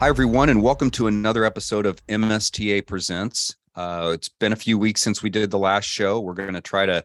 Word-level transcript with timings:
Hi, 0.00 0.08
everyone, 0.08 0.48
and 0.48 0.62
welcome 0.62 0.88
to 0.92 1.08
another 1.08 1.44
episode 1.44 1.84
of 1.84 2.00
MSTA 2.06 2.86
Presents. 2.86 3.54
Uh, 3.74 4.12
it's 4.14 4.30
been 4.30 4.54
a 4.54 4.56
few 4.56 4.78
weeks 4.78 5.02
since 5.02 5.22
we 5.22 5.28
did 5.28 5.50
the 5.50 5.58
last 5.58 5.84
show. 5.84 6.20
We're 6.20 6.32
going 6.32 6.54
to 6.54 6.62
try 6.62 6.86
to 6.86 7.04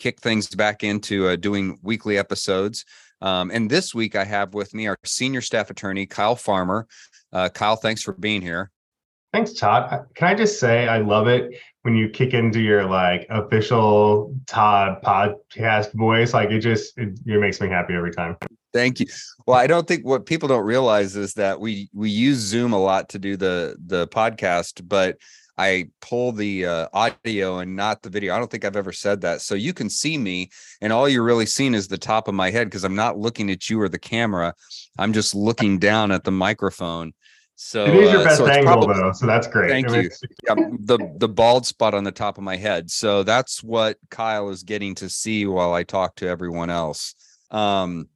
kick 0.00 0.20
things 0.20 0.48
back 0.48 0.82
into 0.82 1.28
uh, 1.28 1.36
doing 1.36 1.78
weekly 1.84 2.18
episodes. 2.18 2.84
Um, 3.22 3.52
and 3.52 3.70
this 3.70 3.94
week, 3.94 4.16
I 4.16 4.24
have 4.24 4.54
with 4.54 4.74
me 4.74 4.88
our 4.88 4.96
senior 5.04 5.40
staff 5.40 5.70
attorney, 5.70 6.04
Kyle 6.04 6.34
Farmer. 6.34 6.88
Uh, 7.32 7.48
Kyle, 7.48 7.76
thanks 7.76 8.02
for 8.02 8.10
being 8.14 8.42
here. 8.42 8.72
Thanks, 9.32 9.52
Todd. 9.52 10.06
Can 10.16 10.26
I 10.26 10.34
just 10.34 10.58
say 10.58 10.88
I 10.88 10.98
love 10.98 11.28
it 11.28 11.56
when 11.82 11.94
you 11.94 12.08
kick 12.08 12.34
into 12.34 12.60
your 12.60 12.86
like 12.86 13.28
official 13.30 14.34
Todd 14.48 15.00
podcast 15.00 15.92
voice? 15.92 16.34
Like 16.34 16.50
it 16.50 16.58
just 16.58 16.98
it, 16.98 17.20
it 17.24 17.38
makes 17.38 17.60
me 17.60 17.68
happy 17.68 17.94
every 17.94 18.12
time. 18.12 18.36
Thank 18.76 19.00
you. 19.00 19.06
Well, 19.46 19.58
I 19.58 19.66
don't 19.66 19.88
think 19.88 20.04
what 20.04 20.26
people 20.26 20.48
don't 20.48 20.64
realize 20.64 21.16
is 21.16 21.34
that 21.34 21.60
we 21.60 21.88
we 21.92 22.10
use 22.10 22.38
Zoom 22.38 22.72
a 22.72 22.78
lot 22.78 23.08
to 23.10 23.18
do 23.18 23.36
the 23.36 23.76
the 23.86 24.06
podcast, 24.08 24.86
but 24.86 25.16
I 25.58 25.88
pull 26.00 26.32
the 26.32 26.66
uh, 26.66 26.88
audio 26.92 27.58
and 27.58 27.74
not 27.74 28.02
the 28.02 28.10
video. 28.10 28.34
I 28.34 28.38
don't 28.38 28.50
think 28.50 28.64
I've 28.64 28.76
ever 28.76 28.92
said 28.92 29.22
that. 29.22 29.40
So 29.40 29.54
you 29.54 29.72
can 29.72 29.88
see 29.88 30.18
me, 30.18 30.50
and 30.82 30.92
all 30.92 31.08
you're 31.08 31.24
really 31.24 31.46
seeing 31.46 31.74
is 31.74 31.88
the 31.88 31.96
top 31.96 32.28
of 32.28 32.34
my 32.34 32.50
head 32.50 32.66
because 32.66 32.84
I'm 32.84 32.94
not 32.94 33.18
looking 33.18 33.50
at 33.50 33.70
you 33.70 33.80
or 33.80 33.88
the 33.88 33.98
camera. 33.98 34.52
I'm 34.98 35.12
just 35.12 35.34
looking 35.34 35.78
down 35.78 36.12
at 36.12 36.24
the 36.24 36.32
microphone. 36.32 37.14
So 37.54 37.86
it 37.86 37.94
is 37.94 38.12
your 38.12 38.24
best 38.24 38.40
uh, 38.42 38.46
so 38.46 38.52
angle 38.52 38.64
probably, 38.64 38.94
though, 38.96 39.12
so 39.12 39.24
that's 39.24 39.46
great. 39.46 39.70
Thank 39.70 39.90
you. 39.90 40.10
yeah, 40.46 40.54
the 40.80 40.98
the 41.16 41.28
bald 41.28 41.64
spot 41.64 41.94
on 41.94 42.04
the 42.04 42.12
top 42.12 42.36
of 42.36 42.44
my 42.44 42.56
head. 42.56 42.90
So 42.90 43.22
that's 43.22 43.62
what 43.62 43.96
Kyle 44.10 44.50
is 44.50 44.62
getting 44.62 44.94
to 44.96 45.08
see 45.08 45.46
while 45.46 45.72
I 45.72 45.82
talk 45.82 46.16
to 46.16 46.28
everyone 46.28 46.68
else. 46.68 47.14
Um, 47.50 48.08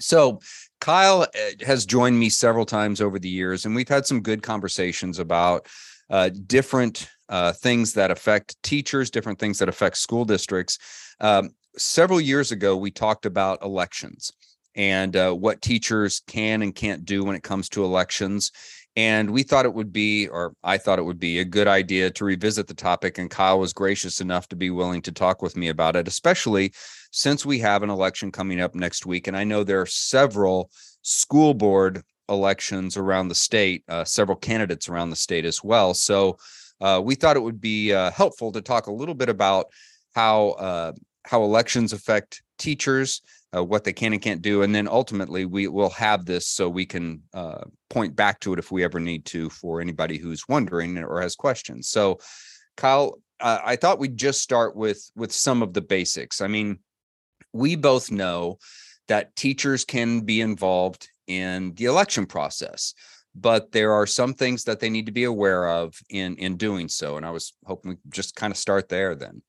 so 0.00 0.40
Kyle 0.80 1.26
eh, 1.34 1.52
has 1.64 1.86
joined 1.86 2.18
me 2.18 2.28
several 2.28 2.66
times 2.66 3.00
over 3.00 3.18
the 3.18 3.28
years, 3.28 3.64
and 3.64 3.74
we've 3.74 3.88
had 3.88 4.06
some 4.06 4.20
good 4.20 4.42
conversations 4.42 5.18
about 5.18 5.66
uh, 6.10 6.30
different 6.46 7.08
uh, 7.28 7.52
things 7.52 7.94
that 7.94 8.10
affect 8.10 8.62
teachers, 8.62 9.10
different 9.10 9.38
things 9.38 9.58
that 9.58 9.68
affect 9.68 9.96
school 9.96 10.24
districts. 10.24 10.78
Um, 11.20 11.50
several 11.76 12.20
years 12.20 12.52
ago, 12.52 12.76
we 12.76 12.90
talked 12.90 13.26
about 13.26 13.62
elections 13.62 14.30
and 14.74 15.16
uh, 15.16 15.32
what 15.32 15.62
teachers 15.62 16.22
can 16.26 16.62
and 16.62 16.74
can't 16.74 17.04
do 17.04 17.24
when 17.24 17.34
it 17.34 17.42
comes 17.42 17.68
to 17.70 17.84
elections. 17.84 18.52
And 18.94 19.30
we 19.30 19.42
thought 19.42 19.66
it 19.66 19.74
would 19.74 19.92
be, 19.92 20.26
or 20.28 20.54
I 20.64 20.78
thought 20.78 20.98
it 20.98 21.04
would 21.04 21.18
be, 21.18 21.38
a 21.38 21.44
good 21.44 21.68
idea 21.68 22.10
to 22.10 22.24
revisit 22.24 22.66
the 22.66 22.74
topic. 22.74 23.18
And 23.18 23.30
Kyle 23.30 23.58
was 23.58 23.74
gracious 23.74 24.22
enough 24.22 24.48
to 24.48 24.56
be 24.56 24.70
willing 24.70 25.02
to 25.02 25.12
talk 25.12 25.42
with 25.42 25.54
me 25.54 25.68
about 25.68 25.96
it, 25.96 26.08
especially 26.08 26.72
since 27.16 27.46
we 27.46 27.58
have 27.58 27.82
an 27.82 27.88
election 27.88 28.30
coming 28.30 28.60
up 28.60 28.74
next 28.74 29.06
week. 29.06 29.26
And 29.26 29.34
I 29.34 29.42
know 29.42 29.64
there 29.64 29.80
are 29.80 29.86
several 29.86 30.70
school 31.00 31.54
board 31.54 32.02
elections 32.28 32.98
around 32.98 33.28
the 33.28 33.34
state, 33.34 33.84
uh, 33.88 34.04
several 34.04 34.36
candidates 34.36 34.86
around 34.90 35.08
the 35.08 35.16
state 35.16 35.46
as 35.46 35.64
well. 35.64 35.94
So 35.94 36.36
uh, 36.78 37.00
we 37.02 37.14
thought 37.14 37.38
it 37.38 37.42
would 37.42 37.58
be 37.58 37.90
uh, 37.94 38.10
helpful 38.10 38.52
to 38.52 38.60
talk 38.60 38.86
a 38.86 38.92
little 38.92 39.14
bit 39.14 39.30
about 39.30 39.68
how 40.14 40.50
uh, 40.50 40.92
how 41.24 41.42
elections 41.42 41.94
affect 41.94 42.42
teachers, 42.58 43.22
uh, 43.56 43.64
what 43.64 43.84
they 43.84 43.94
can 43.94 44.12
and 44.12 44.20
can't 44.20 44.42
do, 44.42 44.60
and 44.60 44.74
then 44.74 44.86
ultimately 44.86 45.46
we 45.46 45.68
will 45.68 45.90
have 45.90 46.26
this 46.26 46.46
so 46.46 46.68
we 46.68 46.84
can 46.84 47.22
uh, 47.32 47.64
point 47.88 48.14
back 48.14 48.40
to 48.40 48.52
it 48.52 48.58
if 48.58 48.70
we 48.70 48.84
ever 48.84 49.00
need 49.00 49.24
to 49.24 49.48
for 49.48 49.80
anybody 49.80 50.18
who's 50.18 50.46
wondering 50.50 50.98
or 50.98 51.22
has 51.22 51.34
questions. 51.34 51.88
So, 51.88 52.18
Kyle, 52.76 53.18
I 53.40 53.76
thought 53.76 53.98
we'd 53.98 54.18
just 54.18 54.42
start 54.42 54.76
with 54.76 55.10
with 55.16 55.32
some 55.32 55.62
of 55.62 55.72
the 55.72 55.80
basics. 55.80 56.42
I 56.42 56.46
mean, 56.48 56.78
we 57.56 57.76
both 57.76 58.10
know 58.10 58.58
that 59.08 59.34
teachers 59.36 59.84
can 59.84 60.20
be 60.20 60.40
involved 60.40 61.08
in 61.26 61.74
the 61.74 61.86
election 61.86 62.26
process 62.26 62.94
but 63.38 63.70
there 63.72 63.92
are 63.92 64.06
some 64.06 64.32
things 64.32 64.64
that 64.64 64.80
they 64.80 64.88
need 64.88 65.04
to 65.04 65.12
be 65.12 65.24
aware 65.24 65.68
of 65.68 65.98
in 66.08 66.36
in 66.36 66.56
doing 66.56 66.88
so 66.88 67.16
and 67.16 67.26
i 67.26 67.30
was 67.30 67.52
hoping 67.64 67.90
we 67.90 67.96
just 68.10 68.36
kind 68.36 68.50
of 68.50 68.56
start 68.56 68.88
there 68.88 69.14
then 69.14 69.42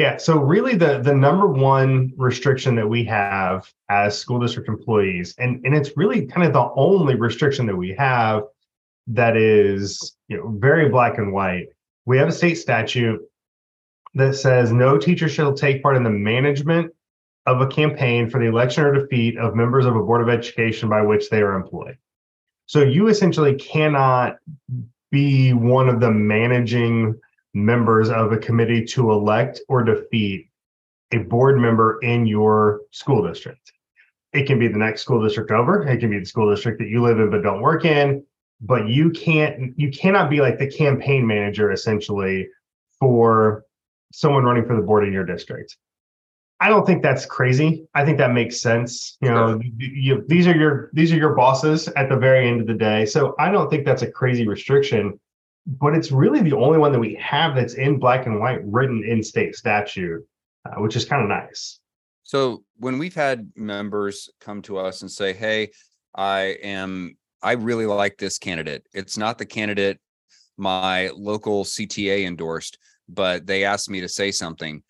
yeah. 0.00 0.16
So 0.16 0.38
really 0.38 0.76
the 0.76 1.00
the 1.00 1.14
number 1.14 1.46
one 1.46 2.12
restriction 2.16 2.74
that 2.76 2.88
we 2.88 3.04
have 3.04 3.70
as 3.90 4.18
school 4.18 4.38
district 4.38 4.66
employees, 4.66 5.34
and, 5.36 5.60
and 5.66 5.74
it's 5.74 5.94
really 5.94 6.24
kind 6.24 6.46
of 6.46 6.54
the 6.54 6.70
only 6.74 7.16
restriction 7.16 7.66
that 7.66 7.76
we 7.76 7.94
have 7.98 8.44
that 9.08 9.36
is 9.36 10.16
you 10.28 10.38
know 10.38 10.54
very 10.56 10.88
black 10.88 11.18
and 11.18 11.34
white. 11.34 11.66
We 12.06 12.16
have 12.16 12.28
a 12.28 12.32
state 12.32 12.54
statute 12.54 13.20
that 14.14 14.36
says 14.36 14.72
no 14.72 14.96
teacher 14.96 15.28
shall 15.28 15.52
take 15.52 15.82
part 15.82 15.96
in 15.96 16.02
the 16.02 16.08
management 16.08 16.94
of 17.46 17.60
a 17.60 17.66
campaign 17.66 18.28
for 18.28 18.38
the 18.38 18.46
election 18.46 18.84
or 18.84 18.92
defeat 18.92 19.38
of 19.38 19.54
members 19.54 19.86
of 19.86 19.96
a 19.96 20.02
board 20.02 20.20
of 20.20 20.28
education 20.28 20.88
by 20.88 21.02
which 21.02 21.30
they 21.30 21.40
are 21.40 21.54
employed. 21.54 21.96
So 22.66 22.82
you 22.82 23.08
essentially 23.08 23.54
cannot 23.56 24.36
be 25.10 25.52
one 25.52 25.88
of 25.88 26.00
the 26.00 26.10
managing 26.10 27.18
members 27.54 28.10
of 28.10 28.32
a 28.32 28.38
committee 28.38 28.84
to 28.84 29.10
elect 29.10 29.60
or 29.68 29.82
defeat 29.82 30.48
a 31.12 31.18
board 31.18 31.58
member 31.58 31.98
in 32.02 32.26
your 32.26 32.82
school 32.92 33.26
district. 33.26 33.72
It 34.32 34.46
can 34.46 34.60
be 34.60 34.68
the 34.68 34.78
next 34.78 35.02
school 35.02 35.22
district 35.22 35.50
over, 35.50 35.82
it 35.82 35.98
can 35.98 36.10
be 36.10 36.20
the 36.20 36.26
school 36.26 36.48
district 36.48 36.78
that 36.78 36.88
you 36.88 37.02
live 37.02 37.18
in 37.18 37.30
but 37.30 37.42
don't 37.42 37.62
work 37.62 37.84
in, 37.84 38.24
but 38.60 38.88
you 38.88 39.10
can't 39.10 39.76
you 39.76 39.90
cannot 39.90 40.30
be 40.30 40.40
like 40.40 40.58
the 40.58 40.70
campaign 40.70 41.26
manager 41.26 41.72
essentially 41.72 42.48
for 42.98 43.64
someone 44.12 44.44
running 44.44 44.66
for 44.66 44.76
the 44.76 44.82
board 44.82 45.04
in 45.04 45.12
your 45.12 45.24
district. 45.24 45.76
I 46.60 46.68
don't 46.68 46.84
think 46.84 47.02
that's 47.02 47.24
crazy. 47.24 47.86
I 47.94 48.04
think 48.04 48.18
that 48.18 48.32
makes 48.32 48.60
sense. 48.60 49.16
You 49.22 49.30
know, 49.30 49.60
sure. 49.60 49.62
you, 49.78 50.24
these 50.28 50.46
are 50.46 50.54
your 50.54 50.90
these 50.92 51.12
are 51.12 51.16
your 51.16 51.34
bosses 51.34 51.88
at 51.88 52.08
the 52.08 52.16
very 52.16 52.48
end 52.48 52.60
of 52.60 52.66
the 52.66 52.74
day. 52.74 53.06
So 53.06 53.34
I 53.38 53.50
don't 53.50 53.70
think 53.70 53.86
that's 53.86 54.02
a 54.02 54.10
crazy 54.10 54.46
restriction 54.46 55.18
but 55.66 55.94
it's 55.94 56.10
really 56.10 56.40
the 56.40 56.56
only 56.56 56.78
one 56.78 56.92
that 56.92 56.98
we 56.98 57.14
have 57.14 57.54
that's 57.54 57.74
in 57.74 57.98
black 57.98 58.26
and 58.26 58.40
white 58.40 58.60
written 58.64 59.04
in 59.04 59.22
state 59.22 59.54
statute, 59.54 60.26
uh, 60.64 60.80
which 60.80 60.96
is 60.96 61.04
kind 61.04 61.22
of 61.22 61.28
nice. 61.28 61.78
So 62.22 62.64
when 62.76 62.98
we've 62.98 63.14
had 63.14 63.50
members 63.56 64.30
come 64.40 64.62
to 64.62 64.78
us 64.78 65.02
and 65.02 65.10
say, 65.10 65.32
"Hey, 65.32 65.70
I 66.14 66.56
am 66.62 67.16
I 67.42 67.52
really 67.52 67.86
like 67.86 68.18
this 68.18 68.38
candidate. 68.38 68.86
It's 68.92 69.16
not 69.16 69.38
the 69.38 69.46
candidate 69.46 69.98
my 70.56 71.10
local 71.14 71.64
CTA 71.64 72.26
endorsed, 72.26 72.78
but 73.08 73.46
they 73.46 73.64
asked 73.64 73.90
me 73.90 74.00
to 74.00 74.08
say 74.08 74.30
something." 74.30 74.82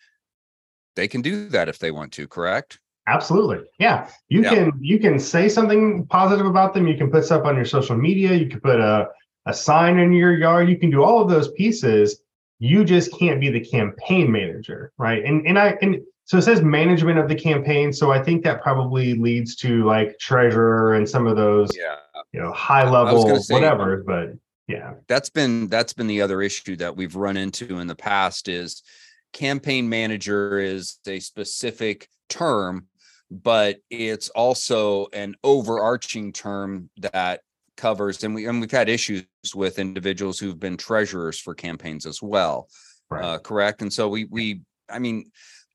They 0.97 1.09
can 1.09 1.23
do 1.23 1.49
that 1.49 1.69
if 1.69 1.79
they 1.79 1.91
want 1.91 2.13
to, 2.13 2.29
correct? 2.29 2.79
Absolutely. 3.07 3.65
Yeah. 3.79 4.09
You 4.29 4.43
yeah. 4.43 4.55
can 4.55 4.73
you 4.81 4.99
can 4.99 5.19
say 5.19 5.49
something 5.49 6.07
positive 6.07 6.47
about 6.47 6.75
them. 6.75 6.87
You 6.87 6.97
can 6.97 7.11
put 7.11 7.25
stuff 7.25 7.45
on 7.45 7.57
your 7.57 7.65
social 7.65 7.97
media. 7.97 8.35
You 8.35 8.49
can 8.49 8.61
put 8.61 8.81
a 8.81 9.09
a 9.47 9.55
sign 9.55 9.99
in 9.99 10.13
your 10.13 10.37
yard. 10.37 10.69
You 10.69 10.79
can 10.79 10.91
do 10.91 11.03
all 11.03 11.21
of 11.21 11.29
those 11.29 11.51
pieces. 11.53 12.21
You 12.59 12.85
just 12.85 13.13
can't 13.19 13.41
be 13.41 13.51
the 13.51 13.61
campaign 13.61 14.31
manager, 14.31 14.93
right? 14.99 15.25
And 15.25 15.47
and 15.47 15.59
I 15.59 15.77
and 15.83 16.01
so 16.25 16.39
it 16.39 16.43
says 16.43 16.63
management 16.63 17.19
of 17.19 17.29
the 17.29 17.35
campaign. 17.35 17.93
So 17.93 18.13
I 18.13 18.23
think 18.23 18.45
that 18.45 18.63
probably 18.63 19.15
leads 19.15 19.57
to 19.57 19.85
like 19.85 20.17
treasurer 20.21 20.95
and 20.95 21.09
some 21.09 21.27
of 21.27 21.37
those, 21.37 21.77
yeah. 21.77 21.97
you 22.33 22.41
know, 22.41 22.53
high 22.53 22.89
level 22.89 23.41
say, 23.41 23.53
whatever. 23.53 24.05
But 24.07 24.35
yeah, 24.69 24.95
that's 25.09 25.31
been 25.31 25.67
that's 25.67 25.93
been 25.93 26.07
the 26.07 26.23
other 26.23 26.43
issue 26.43 26.77
that 26.77 26.95
we've 26.95 27.17
run 27.17 27.37
into 27.37 27.81
in 27.81 27.89
the 27.89 27.97
past 27.97 28.47
is 28.47 28.85
campaign 29.33 29.89
manager 29.89 30.59
is 30.59 30.99
a 31.07 31.21
specific 31.21 32.09
term 32.29 32.87
but 33.31 33.77
it's 33.91 34.29
also 34.31 35.07
an 35.13 35.37
overarching 35.45 36.33
term 36.33 36.91
that 36.99 37.41
covers 37.77 38.23
and 38.25 38.35
we 38.35 38.47
and 38.47 38.61
we've 38.61 38.71
had 38.71 38.89
issues 38.89 39.25
with 39.55 39.79
individuals 39.79 40.39
who've 40.39 40.61
been 40.61 40.77
treasurers 40.77 41.39
for 41.39 41.55
campaigns 41.55 42.05
as 42.05 42.21
well 42.21 42.69
right. 43.11 43.25
uh, 43.25 43.39
correct? 43.39 43.83
And 43.83 43.93
so 43.93 44.09
we 44.09 44.25
we 44.25 44.61
i 44.91 44.99
mean 44.99 45.31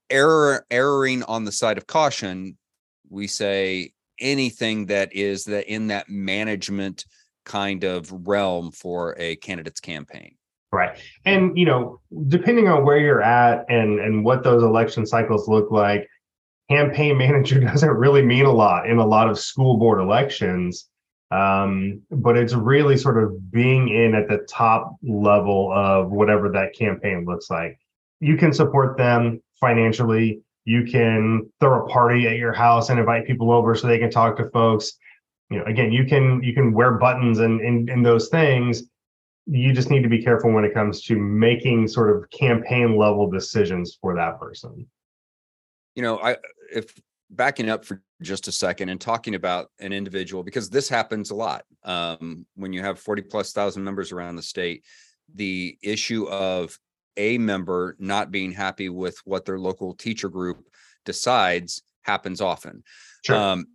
error 0.10 0.66
erring 0.70 1.24
on 1.24 1.46
the 1.46 1.52
side 1.52 1.78
of 1.78 1.88
caution 1.88 2.58
we 3.09 3.28
say 3.28 3.91
anything 4.20 4.85
that 4.88 5.14
is 5.14 5.46
that 5.46 5.68
in 5.68 5.88
that 5.88 6.09
management 6.09 7.06
kind 7.44 7.84
of 7.84 8.12
realm 8.28 8.72
for 8.72 9.16
a 9.18 9.35
candidate's 9.38 9.79
campaign 9.79 10.35
right 10.76 10.98
and 11.26 11.58
you 11.58 11.66
know 11.66 12.00
depending 12.28 12.68
on 12.68 12.86
where 12.86 13.00
you're 13.00 13.22
at 13.22 13.66
and 13.70 14.00
and 14.00 14.24
what 14.24 14.44
those 14.44 14.62
election 14.62 15.06
cycles 15.06 15.48
look 15.48 15.72
like 15.72 16.08
campaign 16.70 17.18
manager 17.26 17.60
doesn't 17.60 17.90
really 17.90 18.22
mean 18.22 18.46
a 18.46 18.52
lot 18.52 18.90
in 18.90 18.98
a 18.98 19.06
lot 19.06 19.30
of 19.30 19.40
school 19.40 19.78
board 19.78 20.00
elections 20.00 20.88
um, 21.32 22.02
but 22.12 22.38
it's 22.38 22.54
really 22.54 22.98
sort 22.98 23.22
of 23.22 23.52
being 23.52 23.90
in 23.90 24.14
at 24.14 24.28
the 24.30 24.46
top 24.50 24.96
level 25.04 25.72
of 25.74 26.12
whatever 26.12 26.50
that 26.52 26.76
campaign 26.78 27.26
looks 27.26 27.50
like. 27.50 27.80
You 28.20 28.38
can 28.38 28.54
support 28.54 28.98
them 28.98 29.42
financially. 29.60 30.42
You 30.66 30.84
can 30.84 31.52
throw 31.60 31.86
a 31.86 31.90
party 31.90 32.28
at 32.28 32.38
your 32.38 32.54
house 32.54 32.90
and 32.90 33.00
invite 33.00 33.26
people 33.26 33.52
over 33.52 33.76
so 33.76 33.88
they 33.88 34.00
can 34.00 34.12
talk 34.12 34.38
to 34.38 34.50
folks. 34.52 34.94
You 35.50 35.60
know, 35.60 35.66
again, 35.66 35.92
you 35.92 36.06
can 36.06 36.42
you 36.44 36.54
can 36.54 36.74
wear 36.74 36.94
buttons 36.94 37.40
and 37.40 37.60
and, 37.62 37.90
and 37.90 38.06
those 38.06 38.30
things. 38.30 38.84
You 39.47 39.74
just 39.74 39.92
need 39.92 40.03
to 40.03 40.09
be 40.09 40.24
careful 40.24 40.52
when 40.52 40.64
it 40.66 40.74
comes 40.74 41.02
to 41.03 41.18
making 41.18 41.88
sort 41.88 42.16
of 42.16 42.30
campaign 42.32 42.97
level 42.97 43.30
decisions 43.30 43.97
for 44.02 44.16
that 44.16 44.40
person. 44.40 44.88
You 45.96 46.02
know, 46.02 46.20
I 46.20 46.38
if 46.74 46.94
backing 47.30 47.70
up 47.70 47.86
for 47.86 48.02
just 48.22 48.47
a 48.47 48.52
second 48.52 48.90
and 48.90 49.00
talking 49.00 49.36
about 49.36 49.70
an 49.80 49.92
individual 49.92 50.44
because 50.44 50.70
this 50.70 50.88
happens 50.88 51.32
a 51.32 51.36
lot 51.36 51.64
um, 51.84 52.46
when 52.56 52.72
you 52.72 52.82
have 52.82 53.00
40 53.00 53.24
plus 53.24 53.52
thousand 53.52 53.84
members 53.84 54.12
around 54.12 54.36
the 54.36 54.42
state 54.44 54.84
the 55.34 55.78
issue 55.82 56.28
of 56.30 56.78
a 57.18 57.38
member 57.38 57.96
not 58.00 58.32
being 58.32 58.52
happy 58.52 58.90
with 58.90 59.18
what 59.26 59.46
their 59.46 59.59
local 59.59 59.94
teacher 59.96 60.30
group 60.30 60.66
decides 61.03 61.82
happens 62.03 62.41
often 62.41 62.84
Sure. 63.26 63.36
um, 63.36 63.66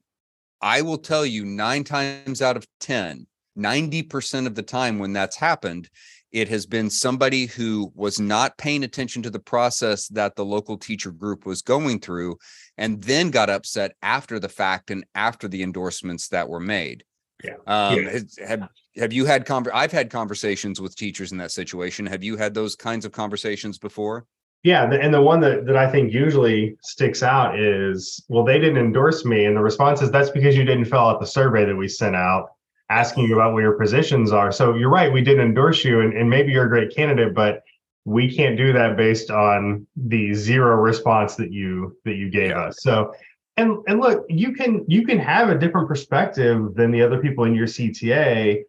i 0.62 0.81
will 0.81 0.99
tell 0.99 1.26
you 1.26 1.44
nine 1.44 1.84
times 1.84 2.40
out 2.40 2.56
of 2.56 2.66
ten 2.78 3.26
90% 3.58 4.47
of 4.47 4.55
the 4.55 4.62
time 4.62 4.99
when 4.99 5.12
that's 5.12 5.37
happened 5.37 5.88
it 6.32 6.49
has 6.49 6.67
been 6.67 6.91
somebody 6.91 7.47
who 7.47 7.93
was 7.94 8.20
not 8.20 8.56
paying 8.56 8.85
attention 8.85 9.23
to 9.23 9.31
the 9.31 9.41
process 9.41 10.06
that 10.08 10.37
the 10.37 10.44
local 10.44 10.76
teacher 10.76 11.11
group 11.11 11.44
was 11.44 11.62
going 11.62 12.00
through 12.00 12.38
and 12.79 13.02
then 13.02 13.31
got 13.31 13.50
upset 13.50 13.97
after 14.02 14.38
the 14.38 14.49
fact 14.49 14.91
and 14.91 15.05
after 15.14 15.49
the 15.49 15.62
endorsements 15.62 16.29
that 16.29 16.49
were 16.49 16.61
made. 16.61 17.05
Yeah. 17.43 17.56
Um, 17.67 18.05
Yeah. 18.05 18.20
Have, 18.47 18.69
have 18.97 19.12
you 19.12 19.25
had, 19.25 19.47
conver- 19.47 19.75
I've 19.75 19.93
had 19.93 20.11
conversations 20.11 20.81
with 20.81 20.94
teachers 20.94 21.32
in 21.32 21.38
that 21.38 21.52
situation. 21.52 22.06
Have 22.06 22.23
you 22.23 22.37
had 22.37 22.55
those 22.55 22.76
kinds 22.76 23.05
of 23.05 23.12
conversations 23.12 23.79
before? 23.79 24.26
Yeah, 24.62 24.93
and 24.93 25.12
the 25.14 25.23
one 25.23 25.41
that, 25.41 25.64
that 25.64 25.76
I 25.76 25.91
think 25.91 26.12
usually 26.12 26.76
sticks 26.82 27.23
out 27.23 27.58
is, 27.58 28.23
well, 28.29 28.44
they 28.44 28.58
didn't 28.58 28.76
endorse 28.76 29.25
me. 29.25 29.47
And 29.47 29.56
the 29.56 29.62
response 29.62 30.02
is, 30.02 30.11
that's 30.11 30.29
because 30.29 30.55
you 30.55 30.64
didn't 30.64 30.85
fill 30.85 30.99
out 30.99 31.19
the 31.19 31.26
survey 31.26 31.64
that 31.64 31.75
we 31.75 31.88
sent 31.88 32.14
out 32.14 32.50
asking 32.90 33.25
you 33.25 33.34
about 33.34 33.52
what 33.54 33.60
your 33.60 33.78
positions 33.78 34.32
are. 34.32 34.50
So 34.52 34.75
you're 34.75 34.90
right, 34.90 35.12
we 35.12 35.22
did 35.22 35.38
endorse 35.38 35.84
you 35.84 36.00
and, 36.00 36.12
and 36.12 36.28
maybe 36.28 36.52
you're 36.52 36.66
a 36.66 36.69
great 36.69 36.94
candidate, 36.94 37.34
but 37.34 37.62
we 38.04 38.34
can't 38.34 38.56
do 38.56 38.72
that 38.72 38.96
based 38.96 39.31
on 39.31 39.87
the 39.96 40.34
zero 40.34 40.75
response 40.76 41.37
that 41.37 41.52
you 41.52 41.96
that 42.04 42.14
you 42.16 42.28
gave 42.31 42.50
Yeah. 42.50 42.62
us. 42.64 42.78
So 42.81 43.14
and 43.56 43.78
and 43.87 44.00
look, 44.00 44.25
you 44.28 44.52
can 44.52 44.84
you 44.88 45.06
can 45.06 45.19
have 45.19 45.48
a 45.50 45.58
different 45.58 45.87
perspective 45.88 46.75
than 46.75 46.90
the 46.90 47.02
other 47.02 47.19
people 47.19 47.44
in 47.44 47.54
your 47.54 47.66
CTA, 47.66 48.62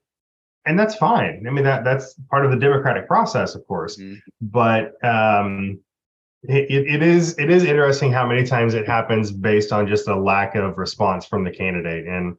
and 0.65 0.77
that's 0.77 0.95
fine. 0.95 1.45
I 1.47 1.50
mean 1.50 1.63
that 1.63 1.83
that's 1.83 2.13
part 2.29 2.45
of 2.45 2.51
the 2.51 2.57
democratic 2.57 3.07
process, 3.07 3.56
of 3.56 3.65
course. 3.68 3.97
Mhm. 3.97 4.19
But 4.41 5.03
um 5.03 5.79
it 6.44 6.69
it 6.69 7.01
is 7.03 7.38
it 7.39 7.50
is 7.50 7.63
interesting 7.63 8.12
how 8.12 8.27
many 8.27 8.45
times 8.45 8.73
it 8.73 8.85
happens 8.85 9.31
based 9.31 9.71
on 9.71 9.88
just 9.88 10.07
a 10.07 10.15
lack 10.15 10.56
of 10.56 10.77
response 10.77 11.25
from 11.25 11.44
the 11.44 11.51
candidate 11.51 12.07
and 12.07 12.35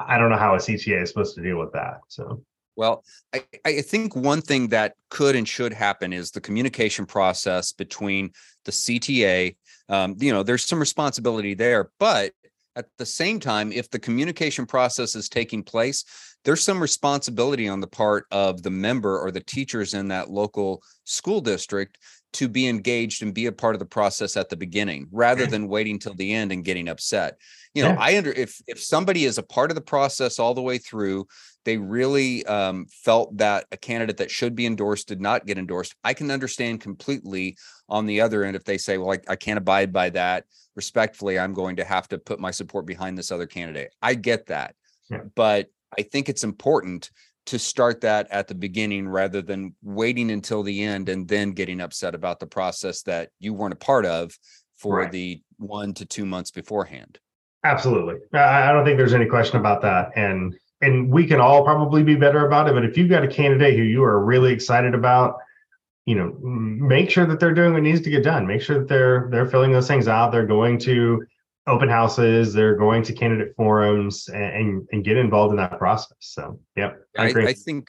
I 0.00 0.18
don't 0.18 0.30
know 0.30 0.36
how 0.36 0.54
a 0.54 0.58
CTA 0.58 1.02
is 1.02 1.08
supposed 1.08 1.34
to 1.36 1.42
deal 1.42 1.58
with 1.58 1.72
that. 1.72 2.00
So 2.08 2.42
Well, 2.76 3.04
I, 3.34 3.44
I 3.64 3.80
think 3.82 4.16
one 4.16 4.40
thing 4.40 4.68
that 4.68 4.94
could 5.10 5.36
and 5.36 5.48
should 5.48 5.72
happen 5.72 6.12
is 6.12 6.30
the 6.30 6.40
communication 6.40 7.06
process 7.06 7.72
between 7.72 8.30
the 8.64 8.72
CTA. 8.72 9.56
Um, 9.88 10.16
you 10.18 10.32
know, 10.32 10.42
there's 10.42 10.64
some 10.64 10.80
responsibility 10.80 11.54
there, 11.54 11.90
but 11.98 12.32
at 12.76 12.86
the 12.98 13.06
same 13.06 13.38
time, 13.38 13.70
if 13.72 13.90
the 13.90 13.98
communication 13.98 14.66
process 14.66 15.14
is 15.14 15.28
taking 15.28 15.62
place, 15.62 16.04
there's 16.44 16.62
some 16.62 16.80
responsibility 16.80 17.68
on 17.68 17.80
the 17.80 17.86
part 17.86 18.26
of 18.30 18.62
the 18.62 18.70
member 18.70 19.18
or 19.18 19.30
the 19.30 19.40
teachers 19.40 19.94
in 19.94 20.08
that 20.08 20.30
local 20.30 20.82
school 21.04 21.40
district 21.40 21.98
to 22.34 22.48
be 22.48 22.66
engaged 22.66 23.22
and 23.22 23.32
be 23.32 23.46
a 23.46 23.52
part 23.52 23.74
of 23.74 23.78
the 23.78 23.86
process 23.86 24.36
at 24.36 24.48
the 24.48 24.56
beginning 24.56 25.06
rather 25.12 25.46
than 25.46 25.68
waiting 25.68 25.98
till 25.98 26.14
the 26.14 26.34
end 26.34 26.50
and 26.52 26.64
getting 26.64 26.88
upset. 26.88 27.38
You 27.74 27.82
know, 27.82 27.90
Yeah. 27.90 27.96
I 27.98 28.16
under 28.16 28.32
if 28.32 28.60
if 28.66 28.80
somebody 28.82 29.24
is 29.24 29.36
a 29.38 29.42
part 29.42 29.70
of 29.70 29.74
the 29.74 29.80
process 29.80 30.38
all 30.38 30.54
the 30.54 30.62
way 30.62 30.78
through, 30.78 31.26
they 31.64 31.76
really 31.76 32.44
um, 32.46 32.86
felt 33.04 33.36
that 33.38 33.66
a 33.72 33.76
candidate 33.76 34.18
that 34.18 34.30
should 34.30 34.54
be 34.54 34.66
endorsed 34.66 35.08
did 35.08 35.20
not 35.20 35.46
get 35.46 35.58
endorsed. 35.58 35.94
I 36.04 36.14
can 36.14 36.30
understand 36.30 36.80
completely 36.80 37.56
on 37.88 38.06
the 38.06 38.20
other 38.20 38.44
end 38.44 38.54
if 38.56 38.64
they 38.64 38.78
say, 38.78 38.98
well, 38.98 39.12
I, 39.12 39.32
I 39.32 39.36
can't 39.36 39.58
abide 39.58 39.92
by 39.92 40.10
that. 40.10 40.44
Respectfully, 40.76 41.38
I'm 41.38 41.52
going 41.54 41.76
to 41.76 41.84
have 41.84 42.06
to 42.08 42.18
put 42.18 42.38
my 42.40 42.50
support 42.50 42.86
behind 42.86 43.16
this 43.18 43.32
other 43.32 43.46
candidate. 43.46 43.92
I 44.02 44.14
get 44.14 44.46
that. 44.46 44.74
Yeah. 45.10 45.22
But 45.34 45.68
I 45.98 46.02
think 46.02 46.28
it's 46.28 46.44
important 46.44 47.10
to 47.46 47.58
start 47.58 48.00
that 48.02 48.26
at 48.30 48.48
the 48.48 48.54
beginning 48.54 49.06
rather 49.08 49.42
than 49.42 49.74
waiting 49.82 50.30
until 50.30 50.62
the 50.62 50.82
end 50.82 51.08
and 51.08 51.28
then 51.28 51.52
getting 51.52 51.80
upset 51.80 52.14
about 52.14 52.40
the 52.40 52.46
process 52.46 53.02
that 53.02 53.30
you 53.38 53.52
weren't 53.52 53.74
a 53.74 53.76
part 53.76 54.06
of 54.06 54.32
for 54.76 54.96
Right. 55.00 55.12
the 55.12 55.42
one 55.58 55.92
to 55.94 56.04
two 56.06 56.24
months 56.26 56.50
beforehand. 56.50 57.18
Absolutely. 57.64 58.16
I, 58.32 58.68
I 58.68 58.72
don't 58.72 58.84
think 58.84 58.98
there's 58.98 59.14
any 59.14 59.26
question 59.26 59.58
about 59.58 59.82
that. 59.82 60.12
And 60.16 60.54
and 60.80 61.10
we 61.10 61.26
can 61.26 61.40
all 61.40 61.64
probably 61.64 62.02
be 62.02 62.14
better 62.14 62.46
about 62.46 62.68
it. 62.68 62.74
But 62.74 62.84
if 62.84 62.98
you've 62.98 63.08
got 63.08 63.24
a 63.24 63.28
candidate 63.28 63.74
who 63.74 63.82
you 63.82 64.04
are 64.04 64.22
really 64.22 64.52
excited 64.52 64.94
about, 64.94 65.38
you 66.04 66.14
know, 66.14 66.36
make 66.42 67.08
sure 67.08 67.24
that 67.24 67.40
they're 67.40 67.54
doing 67.54 67.72
what 67.72 67.82
needs 67.82 68.02
to 68.02 68.10
get 68.10 68.22
done. 68.22 68.46
Make 68.46 68.60
sure 68.60 68.78
that 68.78 68.88
they're 68.88 69.28
they're 69.30 69.46
filling 69.46 69.72
those 69.72 69.88
things 69.88 70.08
out. 70.08 70.30
They're 70.30 70.46
going 70.46 70.78
to 70.80 71.24
open 71.66 71.88
houses. 71.88 72.52
They're 72.52 72.76
going 72.76 73.02
to 73.04 73.14
candidate 73.14 73.56
forums 73.56 74.28
and 74.28 74.44
and, 74.44 74.88
and 74.92 75.04
get 75.04 75.16
involved 75.16 75.52
in 75.52 75.56
that 75.56 75.78
process. 75.78 76.16
So, 76.20 76.60
yep, 76.76 77.00
I 77.16 77.24
I, 77.24 77.28
agree. 77.28 77.48
I 77.48 77.54
think 77.54 77.88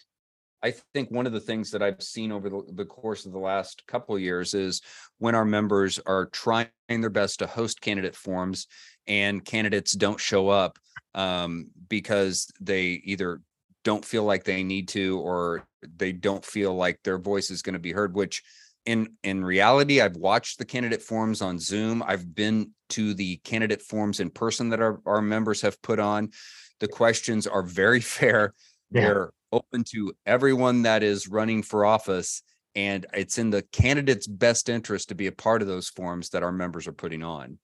I 0.66 0.74
think 0.96 1.12
one 1.12 1.28
of 1.28 1.32
the 1.32 1.40
things 1.40 1.70
that 1.72 1.84
I've 1.84 2.02
seen 2.02 2.32
over 2.32 2.50
the, 2.50 2.64
the 2.74 2.86
course 2.86 3.28
of 3.28 3.32
the 3.32 3.38
last 3.38 3.86
couple 3.86 4.16
of 4.16 4.22
years 4.22 4.56
is 4.56 4.82
when 5.20 5.36
our 5.36 5.46
members 5.46 6.00
are 6.08 6.26
trying 6.26 6.70
their 6.90 7.12
best 7.12 7.38
to 7.40 7.48
host 7.48 7.82
candidate 7.82 8.16
forums 8.16 8.66
and 9.06 9.46
candidates 9.46 9.92
don't 9.92 10.20
show 10.20 10.50
up 10.50 10.80
um, 11.14 11.68
because 11.88 12.52
they 12.60 13.00
either 13.04 13.42
don't 13.84 14.04
feel 14.04 14.24
like 14.24 14.44
they 14.44 14.64
need 14.64 14.88
to 14.88 15.20
or 15.20 15.68
they 15.98 16.12
don't 16.12 16.44
feel 16.44 16.74
like 16.74 17.00
their 17.04 17.20
voice 17.20 17.52
is 17.52 17.62
going 17.62 17.74
to 17.74 17.80
be 17.80 17.92
heard 17.92 18.16
which 18.16 18.42
in 18.88 19.08
in 19.22 19.46
reality 19.46 20.02
i've 20.02 20.18
watched 20.18 20.58
the 20.58 20.66
candidate 20.66 21.04
forums 21.04 21.44
on 21.44 21.60
zoom. 21.60 22.02
I've 22.02 22.34
been 22.34 22.72
to 22.90 23.14
the 23.14 23.38
candidate 23.38 23.84
forums 23.84 24.20
in 24.20 24.32
person 24.32 24.70
that 24.70 24.82
our, 24.82 25.00
our 25.06 25.22
members 25.22 25.62
have 25.62 25.80
put 25.84 26.00
on. 26.00 26.32
The 26.80 26.88
questions 26.88 27.46
are 27.46 27.62
very 27.62 28.02
fair. 28.18 28.56
Yeah. 28.92 29.02
they're 29.02 29.30
open 29.56 29.84
to 29.84 30.14
everyone 30.26 30.82
that 30.84 31.02
is 31.04 31.28
running 31.28 31.64
for 31.64 31.86
office 31.86 32.44
and 32.76 33.06
it's 33.14 33.38
in 33.38 33.50
the 33.50 33.62
candidate's 33.72 34.28
best 34.28 34.68
interest 34.68 35.08
to 35.08 35.16
be 35.16 35.28
a 35.28 35.32
part 35.32 35.62
of 35.62 35.68
those 35.68 35.88
forums 35.88 36.30
that 36.30 36.44
our 36.44 36.52
members 36.52 36.88
are 36.88 36.94
putting 36.94 37.24
on 37.24 37.58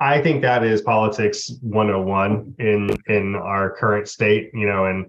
I 0.00 0.20
think 0.20 0.42
that 0.42 0.64
is 0.64 0.82
politics 0.82 1.52
101 1.62 2.56
in 2.58 2.90
in 3.06 3.36
our 3.36 3.70
current 3.76 4.08
state, 4.08 4.50
you 4.52 4.66
know, 4.66 4.86
and 4.86 5.08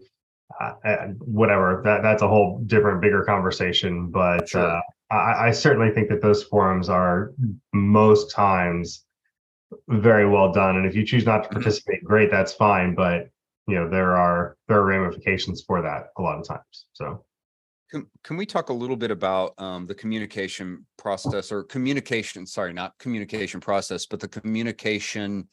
uh, 0.61 0.73
uh, 0.85 1.07
whatever 1.19 1.81
that 1.83 2.03
that's 2.03 2.21
a 2.21 2.27
whole 2.27 2.61
different, 2.67 3.01
bigger 3.01 3.23
conversation. 3.23 4.11
But 4.11 4.47
Sure. 4.49 4.61
uh, 4.77 4.81
I, 5.11 5.47
I 5.47 5.51
certainly 5.51 5.91
think 5.91 6.07
that 6.09 6.21
those 6.21 6.43
forums 6.43 6.87
are 6.87 7.33
most 7.73 8.31
times 8.31 9.05
very 9.87 10.29
well 10.29 10.51
done. 10.53 10.77
And 10.77 10.85
if 10.85 10.95
you 10.95 11.03
choose 11.03 11.25
not 11.25 11.43
to 11.43 11.49
Mhm. 11.49 11.53
participate, 11.53 12.03
great, 12.03 12.29
that's 12.29 12.53
fine. 12.53 12.93
But 12.93 13.29
you 13.67 13.75
know, 13.75 13.89
there 13.89 14.15
are 14.15 14.57
there 14.67 14.79
are 14.79 14.85
ramifications 14.85 15.63
for 15.65 15.81
that 15.81 16.07
a 16.17 16.21
lot 16.21 16.39
of 16.39 16.47
times. 16.47 16.85
So 16.93 17.23
Can, 17.89 18.07
can 18.23 18.37
we 18.37 18.45
talk 18.45 18.69
a 18.69 18.73
little 18.73 18.95
bit 18.95 19.11
about 19.11 19.53
um, 19.57 19.87
the 19.87 19.95
communication 19.95 20.85
process 20.97 21.51
or 21.51 21.63
communication, 21.63 22.45
sorry, 22.45 22.73
not 22.73 22.97
communication 22.99 23.59
process, 23.59 24.05
but 24.05 24.19
the 24.19 24.27
communication 24.27 25.47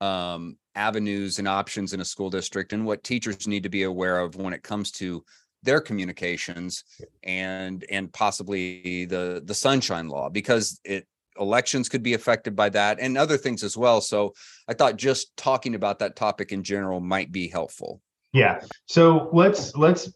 um, 0.00 0.56
avenues 0.74 1.38
and 1.38 1.48
options 1.48 1.92
in 1.92 2.00
a 2.00 2.04
school 2.04 2.30
district 2.30 2.72
and 2.72 2.84
what 2.84 3.02
teachers 3.02 3.46
need 3.46 3.62
to 3.62 3.68
be 3.68 3.84
aware 3.84 4.18
of 4.20 4.36
when 4.36 4.52
it 4.52 4.62
comes 4.62 4.90
to 4.92 5.24
their 5.62 5.80
communications 5.80 6.84
and 7.24 7.84
and 7.90 8.12
possibly 8.12 9.06
the 9.06 9.42
the 9.46 9.54
sunshine 9.54 10.08
law 10.08 10.28
because 10.28 10.80
it 10.84 11.06
elections 11.40 11.88
could 11.88 12.02
be 12.02 12.14
affected 12.14 12.54
by 12.56 12.68
that 12.68 12.98
and 13.00 13.16
other 13.16 13.36
things 13.36 13.62
as 13.62 13.76
well 13.76 14.00
so 14.00 14.32
i 14.68 14.74
thought 14.74 14.96
just 14.96 15.36
talking 15.36 15.74
about 15.74 15.98
that 15.98 16.16
topic 16.16 16.52
in 16.52 16.62
general 16.62 17.00
might 17.00 17.30
be 17.32 17.48
helpful 17.48 18.00
Yeah. 18.32 18.60
So 18.84 19.30
let's 19.32 19.74
let's 19.76 20.12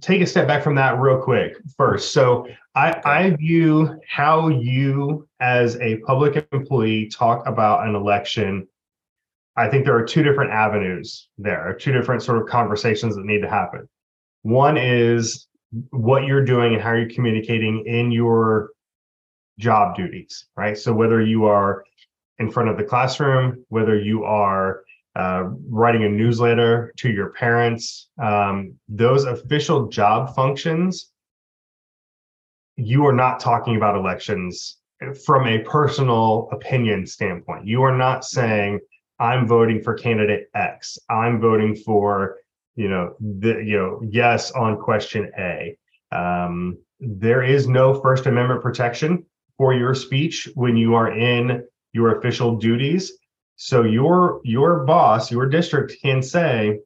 take 0.00 0.20
a 0.20 0.26
step 0.26 0.48
back 0.48 0.64
from 0.64 0.74
that 0.74 0.98
real 0.98 1.22
quick 1.22 1.54
first. 1.76 2.12
So 2.12 2.48
I 2.74 3.00
I 3.04 3.30
view 3.36 4.00
how 4.08 4.48
you 4.48 5.28
as 5.38 5.76
a 5.80 5.98
public 5.98 6.48
employee 6.52 7.08
talk 7.08 7.46
about 7.46 7.86
an 7.86 7.94
election. 7.94 8.66
I 9.56 9.68
think 9.68 9.84
there 9.84 9.96
are 9.96 10.04
two 10.04 10.22
different 10.24 10.50
avenues 10.50 11.28
there, 11.38 11.76
two 11.78 11.92
different 11.92 12.22
sort 12.22 12.42
of 12.42 12.48
conversations 12.48 13.14
that 13.14 13.24
need 13.24 13.42
to 13.42 13.48
happen. 13.48 13.88
One 14.42 14.76
is 14.76 15.46
what 15.90 16.24
you're 16.24 16.44
doing 16.44 16.74
and 16.74 16.82
how 16.82 16.94
you're 16.94 17.10
communicating 17.10 17.84
in 17.86 18.10
your 18.10 18.70
job 19.58 19.96
duties, 19.96 20.46
right? 20.56 20.76
So 20.76 20.92
whether 20.92 21.22
you 21.22 21.46
are 21.46 21.84
in 22.38 22.50
front 22.50 22.68
of 22.68 22.76
the 22.76 22.84
classroom, 22.84 23.64
whether 23.68 23.98
you 23.98 24.24
are 24.24 24.84
uh, 25.14 25.44
writing 25.68 26.04
a 26.04 26.08
newsletter 26.08 26.92
to 26.96 27.10
your 27.10 27.30
parents, 27.30 28.08
um, 28.20 28.74
those 28.88 29.24
official 29.24 29.88
job 29.88 30.34
functions, 30.34 31.10
you 32.76 33.06
are 33.06 33.12
not 33.12 33.38
talking 33.38 33.76
about 33.76 33.96
elections 33.96 34.78
from 35.24 35.46
a 35.46 35.58
personal 35.58 36.48
opinion 36.52 37.06
standpoint. 37.06 37.66
You 37.66 37.82
are 37.82 37.96
not 37.96 38.24
saying, 38.24 38.80
I'm 39.18 39.46
voting 39.46 39.82
for 39.82 39.94
candidate 39.94 40.48
X. 40.54 40.98
I'm 41.10 41.40
voting 41.40 41.76
for, 41.76 42.38
you 42.76 42.88
know, 42.88 43.14
the, 43.20 43.62
you 43.64 43.76
know, 43.76 44.00
yes 44.08 44.50
on 44.52 44.78
question 44.78 45.30
A. 45.38 45.76
Um, 46.10 46.78
there 47.00 47.42
is 47.42 47.68
no 47.68 48.00
First 48.00 48.26
Amendment 48.26 48.62
protection 48.62 49.24
for 49.62 49.72
your 49.72 49.94
speech 49.94 50.48
when 50.56 50.76
you 50.76 50.96
are 50.96 51.16
in 51.16 51.64
your 51.92 52.18
official 52.18 52.56
duties 52.56 53.12
So 53.54 53.84
your 53.84 54.40
your 54.42 54.84
boss, 54.84 55.30
your 55.30 55.48
district 55.48 55.94
can 56.02 56.20
say, 56.20 56.80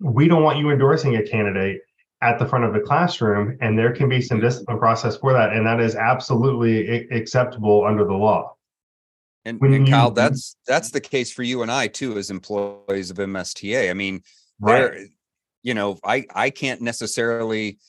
we 0.00 0.26
don't 0.26 0.42
want 0.42 0.56
you 0.56 0.70
endorsing 0.70 1.16
a 1.16 1.22
candidate 1.22 1.82
at 2.22 2.38
the 2.38 2.46
front 2.46 2.64
of 2.64 2.72
the 2.72 2.80
classroom, 2.80 3.58
and 3.60 3.78
there 3.78 3.92
can 3.92 4.08
be 4.08 4.22
some 4.22 4.40
discipline 4.40 4.78
process 4.78 5.18
for 5.18 5.34
that, 5.34 5.52
and 5.52 5.66
that 5.66 5.80
is 5.80 5.96
absolutely 5.96 7.06
acceptable 7.10 7.84
under 7.84 8.06
the 8.06 8.14
law. 8.14 8.54
And, 9.44 9.60
and 9.60 9.86
Kyle, 9.86 10.10
that's 10.10 10.56
that's 10.66 10.90
the 10.90 11.02
case 11.02 11.30
for 11.30 11.42
you 11.42 11.60
and 11.60 11.70
I 11.70 11.88
too, 11.88 12.16
as 12.16 12.30
employees 12.30 13.10
of 13.10 13.18
MSTA. 13.18 13.90
I 13.90 13.92
mean, 13.92 14.22
right. 14.60 15.08
you 15.62 15.74
know, 15.74 15.98
I 16.02 16.24
I 16.34 16.48
can't 16.48 16.80
necessarily 16.80 17.80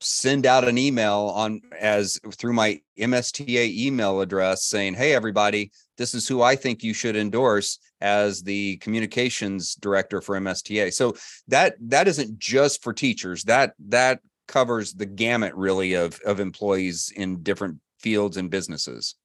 send 0.00 0.46
out 0.46 0.66
an 0.66 0.78
email 0.78 1.32
on 1.34 1.60
as 1.78 2.18
through 2.34 2.52
my 2.52 2.80
MSTA 2.98 3.76
email 3.76 4.20
address 4.20 4.64
saying, 4.64 4.94
"Hey, 4.94 5.14
everybody, 5.14 5.70
this 5.96 6.14
is 6.14 6.28
who 6.28 6.42
I 6.42 6.56
think 6.56 6.82
you 6.82 6.94
should 6.94 7.16
endorse 7.16 7.78
as 8.00 8.42
the 8.42 8.76
communications 8.78 9.74
director 9.74 10.20
for 10.20 10.36
MSTA." 10.36 10.92
So 10.92 11.16
that 11.48 11.74
that 11.80 12.08
isn't 12.08 12.38
just 12.38 12.82
for 12.82 12.92
teachers. 12.92 13.44
That 13.44 13.74
that 13.88 14.20
covers 14.48 14.92
the 14.92 15.06
gamut 15.06 15.54
really 15.54 15.94
of 15.94 16.20
of 16.24 16.40
employees 16.40 17.12
in 17.16 17.42
different 17.42 17.78
fields 17.98 18.36
and 18.36 18.50
businesses. 18.50 19.16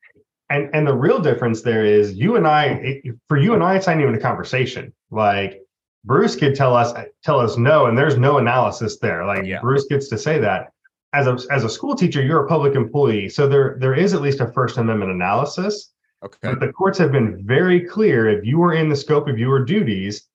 And 0.50 0.70
and 0.74 0.86
the 0.86 0.94
real 0.94 1.20
difference 1.20 1.62
there 1.62 1.86
is 1.86 2.13
you 2.13 2.36
and 2.36 2.46
I. 2.46 3.01
For 3.28 3.38
you 3.38 3.54
and 3.54 3.63
I, 3.63 3.78
it's 3.78 3.88
not 3.88 4.00
even 4.00 4.16
a 4.16 4.20
conversation. 4.20 4.94
Like 5.10 5.61
Bruce 6.03 6.36
could 6.36 6.55
tell 6.55 6.75
us 6.75 6.93
tell 7.24 7.39
us 7.39 7.58
no, 7.58 7.86
and 7.86 7.98
there's 7.98 8.17
no 8.17 8.38
analysis 8.38 8.98
there. 9.00 9.25
Like 9.25 9.46
yeah. 9.46 9.62
Bruce 9.62 9.86
gets 9.86 10.10
to 10.10 10.17
say 10.17 10.39
that. 10.39 10.72
As 11.13 11.27
a 11.27 11.38
as 11.51 11.63
a 11.63 11.70
school 11.70 11.96
teacher, 11.96 12.22
you're 12.22 12.46
a 12.46 12.48
public 12.48 12.75
employee, 12.75 13.29
so 13.29 13.48
there 13.48 13.77
there 13.79 13.93
is 13.93 14.13
at 14.13 14.22
least 14.22 14.39
a 14.39 14.51
First 14.51 14.77
Amendment 14.77 15.12
analysis. 15.12 15.93
Okay. 16.24 16.38
But 16.41 16.60
the 16.60 16.72
courts 16.72 16.98
have 17.00 17.12
been 17.12 17.46
very 17.46 17.81
clear: 17.81 18.29
if 18.29 18.46
you 18.46 18.62
are 18.63 18.74
in 18.74 18.89
the 18.89 18.96
scope 18.96 19.27
of 19.27 19.38
your 19.38 19.63
duties, 19.63 20.27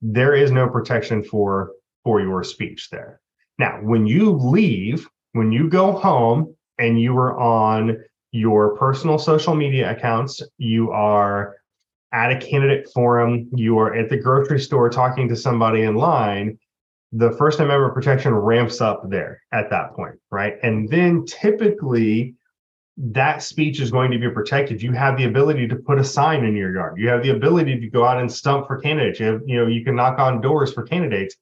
there 0.00 0.34
is 0.34 0.50
no 0.50 0.68
protection 0.68 1.22
for 1.22 1.72
for 2.04 2.20
your 2.20 2.44
speech 2.44 2.88
there. 2.90 3.20
Now, 3.58 3.80
when 3.82 4.06
you 4.06 4.30
leave, 4.30 5.06
when 5.32 5.52
you 5.52 5.68
go 5.68 5.92
home, 5.92 6.54
and 6.78 7.00
you 7.00 7.16
are 7.18 7.38
on 7.38 8.02
your 8.32 8.76
personal 8.76 9.18
social 9.18 9.54
media 9.54 9.90
accounts, 9.90 10.42
you 10.56 10.90
are 10.92 11.56
at 12.12 12.32
a 12.32 12.38
candidate 12.38 12.88
forum, 12.92 13.48
you 13.54 13.78
are 13.78 13.94
at 13.94 14.08
the 14.08 14.16
grocery 14.16 14.60
store 14.60 14.90
talking 14.90 15.28
to 15.28 15.36
somebody 15.36 15.82
in 15.82 15.94
line, 15.94 16.58
the 17.12 17.32
First 17.32 17.60
Amendment 17.60 17.94
protection 17.94 18.34
ramps 18.34 18.80
up 18.80 19.08
there 19.08 19.42
at 19.52 19.70
that 19.70 19.94
point, 19.94 20.16
right? 20.30 20.54
And 20.62 20.88
then 20.88 21.24
typically 21.24 22.34
that 22.96 23.42
speech 23.42 23.80
is 23.80 23.90
going 23.90 24.10
to 24.10 24.18
be 24.18 24.28
protected. 24.28 24.82
You 24.82 24.92
have 24.92 25.16
the 25.16 25.24
ability 25.24 25.66
to 25.68 25.76
put 25.76 25.98
a 25.98 26.04
sign 26.04 26.44
in 26.44 26.54
your 26.54 26.74
yard. 26.74 26.98
You 26.98 27.08
have 27.08 27.22
the 27.22 27.30
ability 27.30 27.80
to 27.80 27.88
go 27.88 28.04
out 28.04 28.20
and 28.20 28.30
stump 28.30 28.66
for 28.66 28.78
candidates. 28.78 29.18
You, 29.20 29.26
have, 29.26 29.40
you 29.46 29.56
know, 29.56 29.66
you 29.66 29.84
can 29.84 29.96
knock 29.96 30.18
on 30.18 30.40
doors 30.40 30.72
for 30.72 30.82
candidates. 30.82 31.36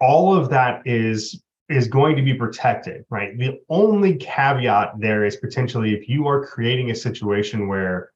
All 0.00 0.34
of 0.34 0.50
that 0.50 0.82
is 0.84 1.40
is 1.70 1.88
going 1.88 2.14
to 2.14 2.22
be 2.22 2.34
protected, 2.34 3.06
right? 3.08 3.38
The 3.38 3.58
only 3.70 4.16
caveat 4.16 4.92
there 4.98 5.24
is 5.24 5.36
potentially 5.36 5.94
if 5.94 6.10
you 6.10 6.26
are 6.26 6.44
creating 6.44 6.90
a 6.90 6.94
situation 6.94 7.68
where 7.68 8.10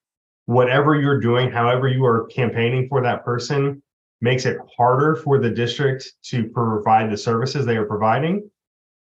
whatever 0.49 0.99
you're 0.99 1.21
doing, 1.21 1.51
however 1.51 1.89
you 1.89 2.03
are 2.07 2.25
campaigning 2.29 2.89
for 2.89 3.03
that 3.03 3.23
person, 3.23 3.83
makes 4.23 4.47
it 4.47 4.57
harder 4.79 5.15
for 5.15 5.39
the 5.39 5.51
district 5.51 6.15
to 6.23 6.49
provide 6.49 7.11
the 7.11 7.17
services 7.19 7.67
they 7.67 7.77
are 7.77 7.85
providing, 7.85 8.51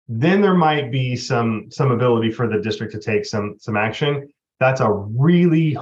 then 0.07 0.39
there 0.39 0.53
might 0.53 0.91
be 0.91 1.15
some 1.15 1.65
some 1.71 1.89
ability 1.89 2.29
for 2.29 2.48
the 2.48 2.60
district 2.60 2.93
to 2.93 3.00
take 3.00 3.25
some 3.25 3.55
some 3.60 3.75
action. 3.75 4.29
That's 4.60 4.81
a 4.81 4.91
really 4.91 5.75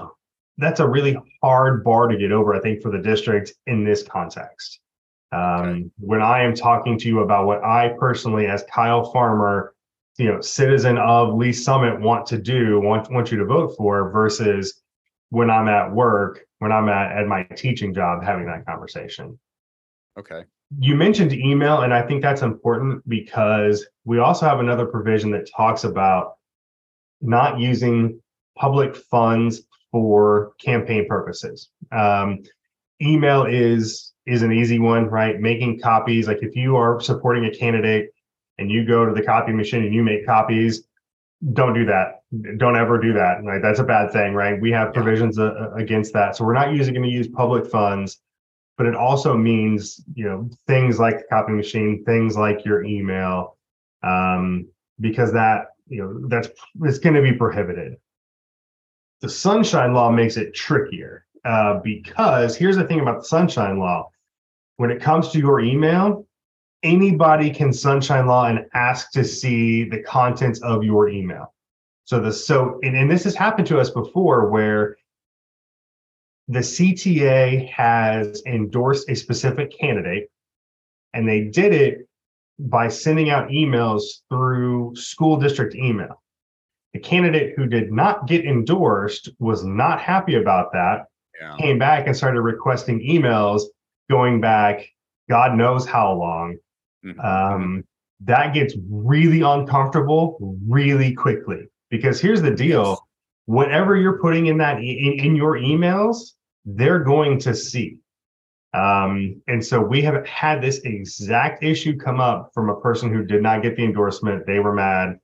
that's 0.58 0.80
a 0.80 0.88
really 0.88 1.18
hard 1.44 1.84
bar 1.84 2.08
to 2.08 2.16
get 2.16 2.32
over, 2.32 2.56
I 2.56 2.62
think, 2.62 2.82
for 2.82 2.90
the 2.90 3.00
district 3.00 3.52
in 3.68 3.84
this 3.84 4.02
context. 4.02 4.80
Um, 5.34 5.42
okay. 5.42 5.86
When 6.00 6.22
I 6.22 6.42
am 6.42 6.56
talking 6.56 6.98
to 7.00 7.08
you 7.10 7.20
about 7.20 7.48
what 7.48 7.66
I 7.66 7.96
personally, 8.00 8.48
as 8.48 8.64
Kyle 8.74 9.12
Farmer, 9.12 9.74
you 10.18 10.32
know, 10.32 10.40
citizen 10.40 10.98
of 10.98 11.34
Lee's 11.34 11.66
Summit, 11.66 12.00
want 12.00 12.26
to 12.28 12.38
do, 12.38 12.80
want 12.80 13.12
want 13.12 13.30
you 13.30 13.38
to 13.40 13.46
vote 13.46 13.76
for, 13.76 14.10
versus 14.10 14.82
when 15.30 15.50
I'm 15.50 15.68
at 15.68 15.94
work, 15.94 16.42
when 16.60 16.72
I'm 16.72 16.90
at, 16.90 17.18
at 17.18 17.28
my 17.28 17.44
teaching 17.44 17.94
job, 17.94 18.24
having 18.24 18.46
that 18.48 18.66
conversation. 18.66 19.40
Okay. 20.18 20.44
You 20.80 20.96
mentioned 20.96 21.34
email, 21.34 21.82
and 21.82 21.94
I 21.94 22.02
think 22.02 22.22
that's 22.22 22.42
important 22.42 23.08
because 23.10 23.88
we 24.06 24.20
also 24.20 24.48
have 24.48 24.60
another 24.60 24.86
provision 24.86 25.32
that 25.32 25.50
talks 25.56 25.84
about 25.84 26.34
not 27.22 27.60
using 27.60 28.22
public 28.58 28.96
funds 28.96 29.62
for 29.92 30.54
campaign 30.60 31.08
purposes. 31.08 31.70
Um, 31.92 32.44
email 33.02 33.46
is 33.46 34.14
is 34.26 34.44
an 34.44 34.52
easy 34.52 34.78
one, 34.78 35.06
right? 35.06 35.40
Making 35.40 35.80
copies, 35.80 36.28
like 36.28 36.44
if 36.44 36.56
you 36.56 36.76
are 36.76 37.00
supporting 37.00 37.46
a 37.46 37.52
candidate 37.52 38.12
and 38.60 38.70
you 38.70 38.86
go 38.86 39.06
to 39.06 39.14
the 39.14 39.24
copy 39.24 39.52
machine 39.52 39.84
and 39.84 39.94
you 39.94 40.04
make 40.04 40.26
copies, 40.26 40.84
don't 41.54 41.74
do 41.74 41.86
that. 41.86 42.19
Don't 42.58 42.76
ever 42.76 43.00
do 43.00 43.14
that. 43.14 43.44
Right? 43.44 43.62
That's 43.62 43.80
a 43.80 43.84
bad 43.84 44.12
thing, 44.12 44.34
right? 44.34 44.60
We 44.60 44.72
have 44.72 44.94
provisions 44.94 45.40
uh, 45.40 45.72
against 45.76 46.14
that. 46.14 46.36
So 46.36 46.46
we're 46.46 46.54
not 46.54 46.74
using 46.74 46.94
going 46.94 47.08
to 47.08 47.14
use 47.14 47.28
public 47.28 47.66
funds, 47.66 48.22
but 48.78 48.86
it 48.86 48.96
also 48.96 49.36
means 49.36 50.04
you 50.14 50.26
know 50.26 50.50
things 50.68 51.00
like 51.00 51.18
the 51.18 51.24
copy 51.30 51.54
machine, 51.54 52.04
things 52.06 52.38
like 52.38 52.64
your 52.66 52.84
email, 52.84 53.58
um, 54.04 54.68
because 55.00 55.34
that 55.34 55.70
you 55.88 56.04
know 56.04 56.28
that's 56.28 56.50
it's 56.84 57.00
going 57.00 57.16
to 57.16 57.22
be 57.22 57.34
prohibited. 57.34 57.98
The 59.22 59.30
sunshine 59.30 59.94
law 59.94 60.12
makes 60.12 60.38
it 60.38 60.54
trickier 60.54 61.26
uh, 61.44 61.80
because 61.84 62.56
here's 62.56 62.78
the 62.78 62.86
thing 62.86 63.00
about 63.00 63.22
the 63.22 63.26
sunshine 63.26 63.80
law: 63.80 64.12
when 64.78 64.92
it 64.92 65.02
comes 65.02 65.30
to 65.30 65.40
your 65.40 65.62
email, 65.62 66.28
anybody 66.84 67.50
can 67.50 67.74
sunshine 67.74 68.28
law 68.28 68.46
and 68.46 68.66
ask 68.76 69.12
to 69.14 69.24
see 69.24 69.84
the 69.84 70.02
contents 70.04 70.62
of 70.62 70.84
your 70.84 71.10
email. 71.10 71.54
So 72.10 72.20
the 72.20 72.34
so 72.34 72.80
and, 72.82 72.98
and 72.98 73.12
this 73.12 73.24
has 73.26 73.36
happened 73.36 73.68
to 73.68 73.80
us 73.80 73.92
before 73.92 74.50
where 74.50 74.98
the 76.48 76.62
CTA 76.62 77.70
has 77.70 78.42
endorsed 78.48 79.08
a 79.10 79.16
specific 79.16 79.72
candidate 79.78 80.32
and 81.14 81.30
they 81.30 81.42
did 81.42 81.72
it 81.72 82.08
by 82.58 82.88
sending 82.88 83.30
out 83.30 83.50
emails 83.50 84.02
through 84.28 84.96
school 84.96 85.38
district 85.38 85.76
email. 85.76 86.24
The 86.94 87.00
candidate 87.00 87.54
who 87.56 87.68
did 87.68 87.92
not 87.92 88.26
get 88.26 88.44
endorsed 88.44 89.30
was 89.38 89.64
not 89.64 90.02
happy 90.02 90.34
about 90.34 90.72
that, 90.74 91.06
yeah. 91.40 91.58
came 91.58 91.78
back 91.78 92.08
and 92.08 92.18
started 92.18 92.42
requesting 92.42 93.08
emails 93.08 93.66
going 94.10 94.42
back 94.42 94.84
God 95.30 95.56
knows 95.56 95.86
how 95.86 96.14
long 96.14 96.58
Mm-hmm. 97.06 97.20
Um, 97.22 97.84
that 98.26 98.54
gets 98.54 98.76
really 98.90 99.40
uncomfortable 99.40 100.58
really 100.68 101.14
quickly 101.14 101.70
because 101.90 102.20
here's 102.20 102.42
the 102.42 102.52
deal. 102.52 103.08
Whatever 103.46 103.96
you're 103.96 104.20
putting 104.20 104.48
in 104.48 104.58
that 104.60 104.78
in, 104.78 105.20
in 105.20 105.36
your 105.36 105.58
emails 105.58 106.34
they're 106.66 107.04
going 107.04 107.40
to 107.40 107.56
see. 107.56 107.98
Um, 108.74 109.42
and 109.48 109.66
so 109.66 109.82
we 109.82 110.02
have 110.04 110.26
had 110.28 110.62
this 110.62 110.80
exact 110.80 111.64
issue 111.64 111.98
come 111.98 112.20
up 112.20 112.52
from 112.54 112.70
a 112.70 112.80
person 112.80 113.12
who 113.12 113.26
did 113.26 113.42
not 113.42 113.64
get 113.64 113.76
the 113.76 113.84
endorsement. 113.84 114.46
They 114.46 114.60
were 114.60 114.74
mad. 114.74 115.20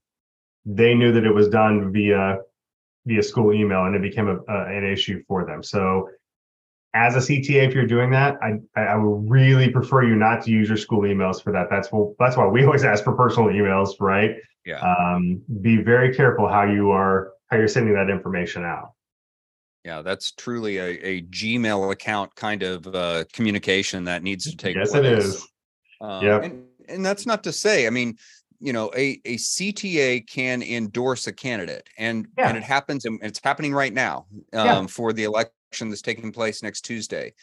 They 0.66 0.96
knew 0.96 1.12
that 1.12 1.26
it 1.26 1.34
was 1.34 1.48
done 1.50 1.92
via 1.92 2.40
via 3.06 3.22
school 3.22 3.54
email 3.54 3.86
and 3.86 3.96
it 3.96 4.02
became 4.02 4.28
a, 4.28 4.38
a, 4.52 4.66
an 4.66 4.84
issue 4.84 5.22
for 5.28 5.46
them. 5.46 5.62
So 5.62 6.10
as 6.96 7.16
a 7.16 7.20
CTA, 7.20 7.68
if 7.68 7.74
you're 7.76 7.86
doing 7.86 8.10
that, 8.12 8.38
I 8.42 8.54
I 8.80 8.96
would 8.96 9.30
really 9.30 9.70
prefer 9.70 10.04
you 10.04 10.16
not 10.16 10.44
to 10.46 10.52
use 10.52 10.70
your 10.70 10.78
school 10.78 11.02
emails 11.02 11.44
for 11.44 11.52
that. 11.52 11.68
That's 11.70 11.92
well, 11.92 12.16
that's 12.18 12.38
why 12.38 12.48
we 12.48 12.64
always 12.64 12.86
ask 12.86 13.04
for 13.04 13.14
personal 13.14 13.50
emails, 13.50 14.00
right? 14.00 14.38
Yeah. 14.66 14.80
Um, 14.80 15.42
be 15.62 15.78
very 15.78 16.16
careful 16.16 16.48
how 16.48 16.64
you 16.64 16.92
are 16.92 17.34
how 17.48 17.58
you're 17.58 17.68
sending 17.68 17.94
that 17.94 18.10
information 18.10 18.64
out. 18.64 18.94
Yeah, 19.84 20.02
that's 20.02 20.32
truly 20.32 20.78
a, 20.78 21.06
a 21.06 21.22
Gmail 21.24 21.92
account 21.92 22.34
kind 22.36 22.64
of 22.64 22.88
uh, 22.88 23.26
communication 23.32 24.06
that 24.06 24.24
needs 24.24 24.50
to 24.50 24.58
take 24.58 24.76
yes, 24.76 24.92
place. 24.92 25.04
Yes, 25.04 25.12
it 25.12 25.20
is. 25.20 25.48
Um, 26.02 26.26
yeah, 26.26 26.42
and, 26.42 26.64
and 26.88 27.06
that's 27.06 27.28
not 27.28 27.44
to 27.44 27.52
say. 27.52 27.86
I 27.86 27.90
mean, 27.90 28.18
you 28.60 28.72
know, 28.72 28.90
a 28.96 29.20
a 29.26 29.36
CTA 29.36 30.28
can 30.28 30.64
endorse 30.64 31.28
a 31.28 31.34
candidate, 31.34 31.90
and 31.98 32.26
yeah. 32.38 32.48
and 32.48 32.58
it 32.58 32.64
happens, 32.64 33.04
and 33.04 33.20
it's 33.22 33.42
happening 33.44 33.74
right 33.74 33.94
now 33.94 34.26
um, 34.54 34.66
yeah. 34.66 34.88
for 34.88 35.12
the 35.12 35.26
election 35.76 35.90
that's 35.90 36.02
taking 36.02 36.32
place 36.32 36.64
next 36.64 36.82
Tuesday. 36.82 37.34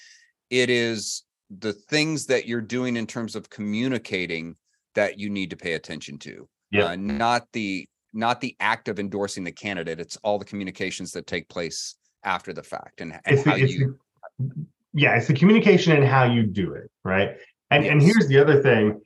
It 0.50 0.70
is 0.70 1.24
the 1.60 1.72
things 1.72 2.26
that 2.26 2.46
you're 2.46 2.60
doing 2.62 2.96
in 2.96 3.06
terms 3.06 3.36
of 3.36 3.50
communicating 3.50 4.56
that 4.94 5.18
you 5.18 5.28
need 5.28 5.50
to 5.50 5.56
pay 5.56 5.74
attention 5.74 6.18
to. 6.18 6.48
Yeah. 6.70 6.86
Uh, 6.86 6.96
not 6.96 7.46
the 7.52 7.86
not 8.14 8.40
the 8.40 8.54
act 8.60 8.88
of 8.88 8.98
endorsing 8.98 9.44
the 9.44 9.52
candidate. 9.52 10.00
It's 10.00 10.16
all 10.22 10.38
the 10.38 10.44
communications 10.44 11.12
that 11.12 11.26
take 11.26 11.48
place 11.48 11.96
after 12.24 12.52
the 12.52 12.62
fact 12.62 13.00
and, 13.00 13.18
and 13.24 13.38
how 13.40 13.54
the, 13.54 13.70
you 13.70 13.98
the, 14.38 14.66
yeah, 14.94 15.16
it's 15.16 15.26
the 15.26 15.34
communication 15.34 15.92
and 15.92 16.04
how 16.04 16.24
you 16.24 16.44
do 16.44 16.74
it, 16.74 16.90
right? 17.04 17.36
And 17.70 17.84
yes. 17.84 17.92
and 17.92 18.02
here's 18.02 18.28
the 18.28 18.38
other 18.38 18.62
thing. 18.62 19.00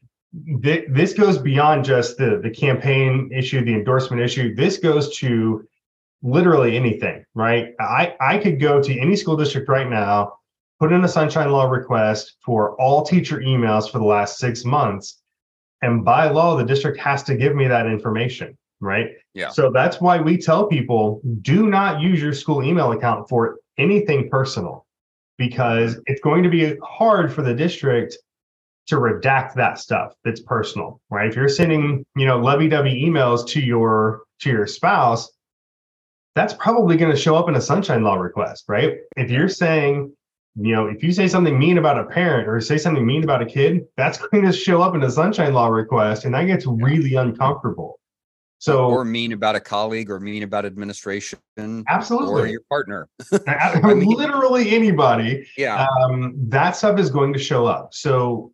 This 0.88 1.14
goes 1.14 1.38
beyond 1.38 1.85
just 1.85 2.18
the 2.18 2.40
the 2.42 2.50
campaign 2.50 3.30
issue, 3.33 3.64
the 3.64 3.75
endorsement 3.75 4.23
issue. 4.23 4.54
This 4.54 4.78
goes 4.78 5.16
to 5.18 5.66
literally 6.26 6.76
anything, 6.76 7.25
right? 7.35 7.75
I, 7.80 8.14
I 8.21 8.38
could 8.38 8.61
go 8.61 8.83
to 8.83 8.99
any 8.99 9.16
school 9.16 9.37
district 9.37 9.68
right 9.68 9.88
now, 9.88 10.33
put 10.80 10.92
in 10.92 11.04
a 11.04 11.09
sunshine 11.09 11.50
law 11.50 11.71
request 11.71 12.37
for 12.45 12.78
all 12.80 13.04
teacher 13.04 13.38
emails 13.38 13.90
for 13.90 13.99
the 13.99 14.04
last 14.04 14.38
six 14.38 14.64
months. 14.64 15.23
And 15.83 16.04
by 16.04 16.28
law, 16.28 16.56
the 16.56 16.64
district 16.64 16.99
has 16.99 17.23
to 17.25 17.37
give 17.37 17.54
me 17.54 17.68
that 17.68 17.87
information, 17.87 18.59
right? 18.80 19.11
Yeah. 19.35 19.50
So 19.50 19.71
that's 19.71 20.00
why 20.00 20.21
we 20.21 20.37
tell 20.37 20.66
people 20.66 21.21
do 21.42 21.68
not 21.68 22.00
use 22.00 22.21
your 22.21 22.35
school 22.35 22.64
email 22.64 22.92
account 22.92 23.28
for 23.28 23.59
anything 23.78 24.28
personal 24.28 24.85
because 25.38 26.00
it's 26.06 26.21
going 26.23 26.42
to 26.42 26.49
be 26.49 26.76
hard 26.83 27.33
for 27.33 27.42
the 27.42 27.54
district 27.54 28.16
to 28.87 28.97
redact 28.97 29.54
that 29.54 29.78
stuff 29.78 30.14
that's 30.25 30.40
personal, 30.40 31.00
right? 31.11 31.28
If 31.28 31.37
you're 31.37 31.49
sending, 31.49 32.04
you 32.16 32.26
know, 32.26 32.38
lovey-dovey 32.38 33.04
emails 33.04 33.47
to 33.49 33.61
your 33.61 34.23
to 34.40 34.50
your 34.50 34.66
spouse, 34.66 35.30
that's 36.37 36.52
probably 36.52 36.99
going 36.99 37.11
to 37.11 37.16
show 37.16 37.35
up 37.35 37.49
in 37.49 37.57
a 37.57 37.61
sunshine 37.61 38.05
law 38.05 38.14
request, 38.14 38.66
right? 38.69 38.99
If 39.16 39.31
you're 39.31 39.49
saying, 39.49 40.12
you 40.55 40.73
know, 40.75 40.87
if 40.87 41.02
you 41.02 41.11
say 41.11 41.28
something 41.28 41.59
mean 41.59 41.78
about 41.78 41.99
a 41.99 42.05
parent 42.05 42.47
or 42.47 42.61
say 42.61 42.76
something 42.76 43.05
mean 43.05 43.25
about 43.25 43.40
a 43.40 43.47
kid, 43.47 43.87
that's 43.97 44.19
going 44.28 44.45
to 44.45 44.52
show 44.52 44.83
up 44.83 44.95
in 44.95 45.02
a 45.02 45.11
sunshine 45.11 45.55
law 45.55 45.69
request, 45.69 46.26
and 46.26 46.35
that 46.35 46.45
gets 46.45 46.66
really 46.66 47.14
uncomfortable. 47.14 47.99
So, 48.59 48.87
or 48.87 49.05
mean 49.05 49.33
about 49.33 49.55
a 49.55 49.61
colleague, 49.61 50.11
or 50.11 50.21
mean 50.21 50.43
about 50.43 50.64
administration, 50.64 51.38
absolutely, 51.88 52.43
or 52.43 52.47
your 52.47 52.62
partner. 52.71 53.09
I 53.49 53.95
mean, 53.95 54.09
literally 54.09 54.71
anybody. 54.75 55.47
Yeah, 55.59 55.87
um, 55.87 56.35
that 56.49 56.76
stuff 56.76 56.99
is 56.99 57.11
going 57.11 57.33
to 57.35 57.38
show 57.38 57.66
up. 57.66 57.93
So, 57.93 58.52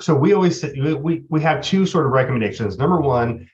so 0.00 0.14
we 0.14 0.32
always 0.32 0.60
say, 0.60 0.72
we 0.94 1.24
we 1.28 1.40
have 1.42 1.62
two 1.62 1.84
sort 1.84 2.06
of 2.06 2.12
recommendations. 2.12 2.78
Number 2.78 3.00
one, 3.02 3.46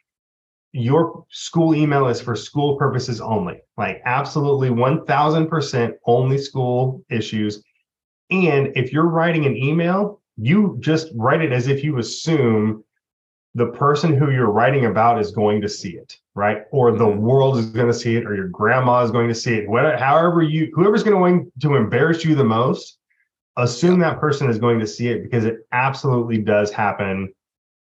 your 0.72 1.24
school 1.30 1.74
email 1.74 2.08
is 2.08 2.20
for 2.20 2.36
school 2.36 2.76
purposes 2.76 3.20
only, 3.20 3.60
like 3.76 4.02
absolutely 4.04 4.68
1000% 4.68 5.92
only 6.06 6.38
school 6.38 7.04
issues. 7.10 7.62
And 8.30 8.72
if 8.76 8.92
you're 8.92 9.08
writing 9.08 9.46
an 9.46 9.56
email, 9.56 10.20
you 10.36 10.76
just 10.80 11.08
write 11.14 11.40
it 11.40 11.52
as 11.52 11.68
if 11.68 11.82
you 11.82 11.98
assume 11.98 12.84
the 13.54 13.66
person 13.66 14.14
who 14.14 14.30
you're 14.30 14.50
writing 14.50 14.84
about 14.84 15.18
is 15.18 15.32
going 15.32 15.60
to 15.62 15.68
see 15.68 15.96
it, 15.96 16.16
right? 16.34 16.62
Or 16.70 16.92
the 16.92 17.04
mm-hmm. 17.04 17.20
world 17.20 17.56
is 17.56 17.66
going 17.66 17.88
to 17.88 17.94
see 17.94 18.16
it, 18.16 18.26
or 18.26 18.34
your 18.34 18.48
grandma 18.48 19.02
is 19.02 19.10
going 19.10 19.28
to 19.28 19.34
see 19.34 19.54
it. 19.54 19.68
Whatever, 19.68 19.96
however 19.96 20.42
you, 20.42 20.70
whoever's 20.74 21.02
going 21.02 21.16
to 21.16 21.22
win 21.22 21.50
to 21.62 21.76
embarrass 21.76 22.24
you 22.24 22.34
the 22.34 22.44
most, 22.44 22.98
assume 23.56 23.98
that 24.00 24.20
person 24.20 24.48
is 24.48 24.58
going 24.58 24.78
to 24.78 24.86
see 24.86 25.08
it 25.08 25.22
because 25.22 25.44
it 25.44 25.66
absolutely 25.72 26.38
does 26.38 26.70
happen 26.70 27.32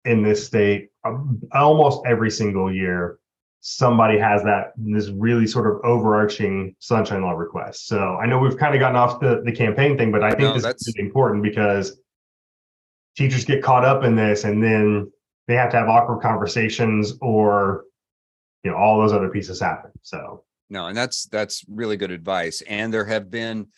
in 0.05 0.23
this 0.23 0.45
state 0.45 0.91
Um, 1.05 1.43
almost 1.53 2.03
every 2.07 2.31
single 2.31 2.73
year 2.73 3.19
somebody 3.61 4.19
has 4.19 4.43
that 4.43 4.73
this 4.77 5.09
really 5.11 5.47
sort 5.47 5.67
of 5.69 5.85
overarching 5.85 6.75
sunshine 6.81 7.23
law 7.23 7.33
request. 7.33 7.87
So 7.87 8.17
i 8.17 8.27
know 8.27 8.39
we've 8.39 8.57
kind 8.57 8.75
of 8.75 8.81
gotten 8.81 8.97
off 8.97 9.21
the, 9.21 9.43
the 9.45 9.53
campaign 9.53 9.97
thing 9.97 10.11
but 10.11 10.23
i 10.23 10.31
think 10.31 10.41
no, 10.41 10.59
this 10.59 10.89
is 10.89 10.95
important 10.97 11.43
because 11.43 11.99
teachers 13.17 13.45
get 13.45 13.63
caught 13.63 13.85
up 13.85 14.05
in 14.05 14.17
this 14.17 14.45
and 14.45 14.63
then 14.63 15.11
they 15.49 15.55
have 15.55 15.71
to 15.71 15.77
have 15.77 15.89
awkward 15.89 16.23
conversations 16.23 17.15
or 17.21 17.85
you 18.63 18.71
know 18.71 18.77
all 18.77 19.01
those 19.01 19.13
other 19.13 19.29
pieces 19.29 19.61
happen. 19.61 19.91
So 20.03 20.45
no 20.71 20.87
and 20.87 20.97
that's 20.97 21.25
that's 21.27 21.65
really 21.69 21.97
good 21.97 22.11
advice. 22.11 22.63
And 22.63 22.93
there 22.93 23.05
have 23.05 23.31
been 23.31 23.69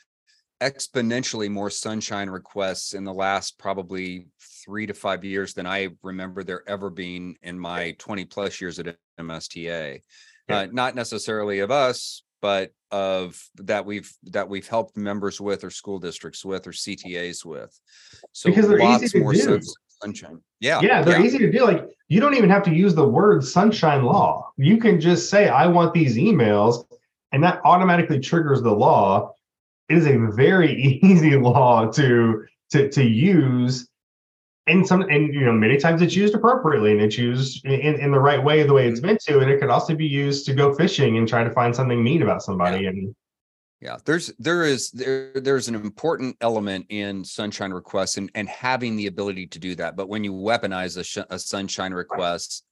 exponentially 0.62 1.50
more 1.50 1.70
sunshine 1.70 2.30
requests 2.30 2.94
in 2.94 3.04
the 3.04 3.12
last 3.12 3.58
probably 3.58 4.26
three 4.64 4.86
to 4.86 4.94
five 4.94 5.24
years 5.24 5.54
than 5.54 5.66
I 5.66 5.88
remember 6.02 6.42
there 6.42 6.68
ever 6.68 6.90
being 6.90 7.36
in 7.42 7.58
my 7.58 7.94
20 7.98 8.24
plus 8.24 8.60
years 8.60 8.78
at 8.78 8.96
MSTA. 9.20 10.00
Yeah. 10.48 10.56
Uh, 10.56 10.66
not 10.72 10.94
necessarily 10.94 11.60
of 11.60 11.70
us, 11.70 12.22
but 12.40 12.72
of 12.90 13.42
that 13.56 13.86
we've 13.86 14.12
that 14.24 14.48
we've 14.48 14.68
helped 14.68 14.96
members 14.96 15.40
with 15.40 15.64
or 15.64 15.70
school 15.70 15.98
districts 15.98 16.44
with 16.44 16.66
or 16.66 16.72
CTAs 16.72 17.44
with. 17.44 17.78
So 18.32 18.50
because 18.50 18.68
they're 18.68 18.82
easy 18.82 19.08
to 19.08 19.32
do. 19.32 19.60
sunshine. 20.02 20.40
Yeah. 20.60 20.80
Yeah, 20.82 21.02
they're 21.02 21.18
yeah. 21.18 21.24
easy 21.24 21.38
to 21.38 21.50
do. 21.50 21.64
Like 21.64 21.88
you 22.08 22.20
don't 22.20 22.34
even 22.34 22.50
have 22.50 22.62
to 22.64 22.74
use 22.74 22.94
the 22.94 23.08
word 23.08 23.44
sunshine 23.44 24.04
law. 24.04 24.50
You 24.56 24.76
can 24.76 25.00
just 25.00 25.30
say, 25.30 25.48
I 25.48 25.66
want 25.66 25.94
these 25.94 26.16
emails, 26.16 26.84
and 27.32 27.42
that 27.42 27.60
automatically 27.64 28.20
triggers 28.20 28.60
the 28.60 28.72
law 28.72 29.34
it 29.88 29.98
is 29.98 30.06
a 30.06 30.16
very 30.32 31.00
easy 31.02 31.36
law 31.36 31.90
to 31.92 32.44
to 32.70 32.88
to 32.88 33.04
use 33.04 33.88
and 34.66 34.86
some 34.86 35.02
and 35.02 35.34
you 35.34 35.44
know 35.44 35.52
many 35.52 35.76
times 35.76 36.00
it's 36.00 36.16
used 36.16 36.34
appropriately 36.34 36.92
and 36.92 37.00
it's 37.00 37.18
used 37.18 37.64
in, 37.66 38.00
in 38.00 38.10
the 38.10 38.18
right 38.18 38.42
way 38.42 38.62
the 38.62 38.72
way 38.72 38.88
it's 38.88 39.02
meant 39.02 39.20
to 39.20 39.40
and 39.40 39.50
it 39.50 39.60
could 39.60 39.70
also 39.70 39.94
be 39.94 40.06
used 40.06 40.46
to 40.46 40.54
go 40.54 40.74
fishing 40.74 41.18
and 41.18 41.28
try 41.28 41.44
to 41.44 41.50
find 41.50 41.74
something 41.74 42.02
mean 42.02 42.22
about 42.22 42.42
somebody 42.42 42.84
yeah. 42.84 42.88
and 42.88 43.14
yeah 43.80 43.96
there's 44.04 44.32
there 44.38 44.64
is 44.64 44.90
there 44.92 45.32
there's 45.34 45.68
an 45.68 45.74
important 45.74 46.36
element 46.40 46.86
in 46.88 47.22
sunshine 47.24 47.72
requests 47.72 48.16
and 48.16 48.30
and 48.34 48.48
having 48.48 48.96
the 48.96 49.06
ability 49.06 49.46
to 49.46 49.58
do 49.58 49.74
that 49.74 49.96
but 49.96 50.08
when 50.08 50.24
you 50.24 50.32
weaponize 50.32 50.96
a, 50.96 51.04
sh- 51.04 51.18
a 51.28 51.38
sunshine 51.38 51.92
request 51.92 52.64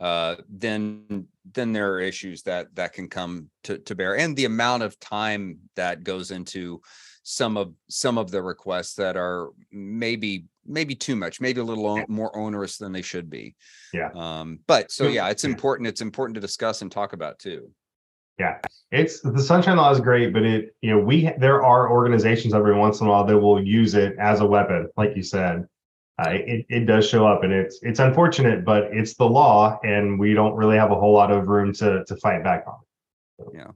uh, 0.00 0.36
then 0.48 1.26
then 1.54 1.72
there 1.72 1.92
are 1.92 2.00
issues 2.00 2.42
that 2.42 2.72
that 2.76 2.92
can 2.92 3.08
come 3.08 3.50
to 3.64 3.78
to 3.78 3.96
bear, 3.96 4.16
and 4.16 4.36
the 4.36 4.44
amount 4.44 4.84
of 4.84 4.98
time 5.00 5.58
that 5.74 6.04
goes 6.04 6.30
into 6.30 6.80
some 7.24 7.56
of 7.56 7.74
some 7.88 8.16
of 8.16 8.30
the 8.30 8.40
requests 8.40 8.94
that 8.94 9.16
are 9.16 9.50
maybe 9.72 10.44
maybe 10.68 10.94
too 10.94 11.16
much, 11.16 11.40
maybe 11.40 11.60
a 11.60 11.64
little 11.64 12.04
more 12.08 12.36
onerous 12.36 12.76
than 12.76 12.92
they 12.92 13.02
should 13.02 13.28
be. 13.30 13.56
Yeah. 13.92 14.10
Um, 14.14 14.60
but 14.66 14.92
so 14.92 15.08
yeah, 15.08 15.28
it's 15.28 15.44
important. 15.44 15.88
It's 15.88 16.00
important 16.00 16.34
to 16.34 16.40
discuss 16.40 16.82
and 16.82 16.92
talk 16.92 17.12
about 17.12 17.38
too. 17.38 17.70
Yeah, 18.38 18.58
it's 18.92 19.20
the 19.20 19.42
sunshine 19.42 19.78
law 19.78 19.90
is 19.90 20.00
great, 20.00 20.32
but 20.32 20.44
it 20.44 20.76
you 20.80 20.90
know 20.90 21.00
we 21.00 21.32
there 21.38 21.64
are 21.64 21.90
organizations 21.90 22.54
every 22.54 22.74
once 22.76 23.00
in 23.00 23.06
a 23.06 23.10
while 23.10 23.24
that 23.24 23.38
will 23.38 23.62
use 23.62 23.94
it 23.94 24.14
as 24.20 24.40
a 24.40 24.46
weapon, 24.46 24.88
like 24.96 25.16
you 25.16 25.22
said 25.22 25.66
uh, 26.18 26.30
it, 26.30 26.66
it 26.68 26.86
does 26.86 27.08
show 27.08 27.26
up 27.26 27.44
and 27.44 27.52
it's 27.52 27.78
it's 27.82 28.00
unfortunate 28.00 28.64
but 28.64 28.84
it's 28.92 29.14
the 29.14 29.24
law 29.24 29.78
and 29.84 30.18
we 30.18 30.34
don't 30.34 30.54
really 30.54 30.76
have 30.76 30.90
a 30.90 30.94
whole 30.94 31.12
lot 31.12 31.30
of 31.30 31.46
room 31.46 31.72
to 31.72 32.04
to 32.06 32.16
fight 32.16 32.42
back 32.42 32.64
on 32.66 32.78
so. 33.38 33.50
yeah 33.54 33.70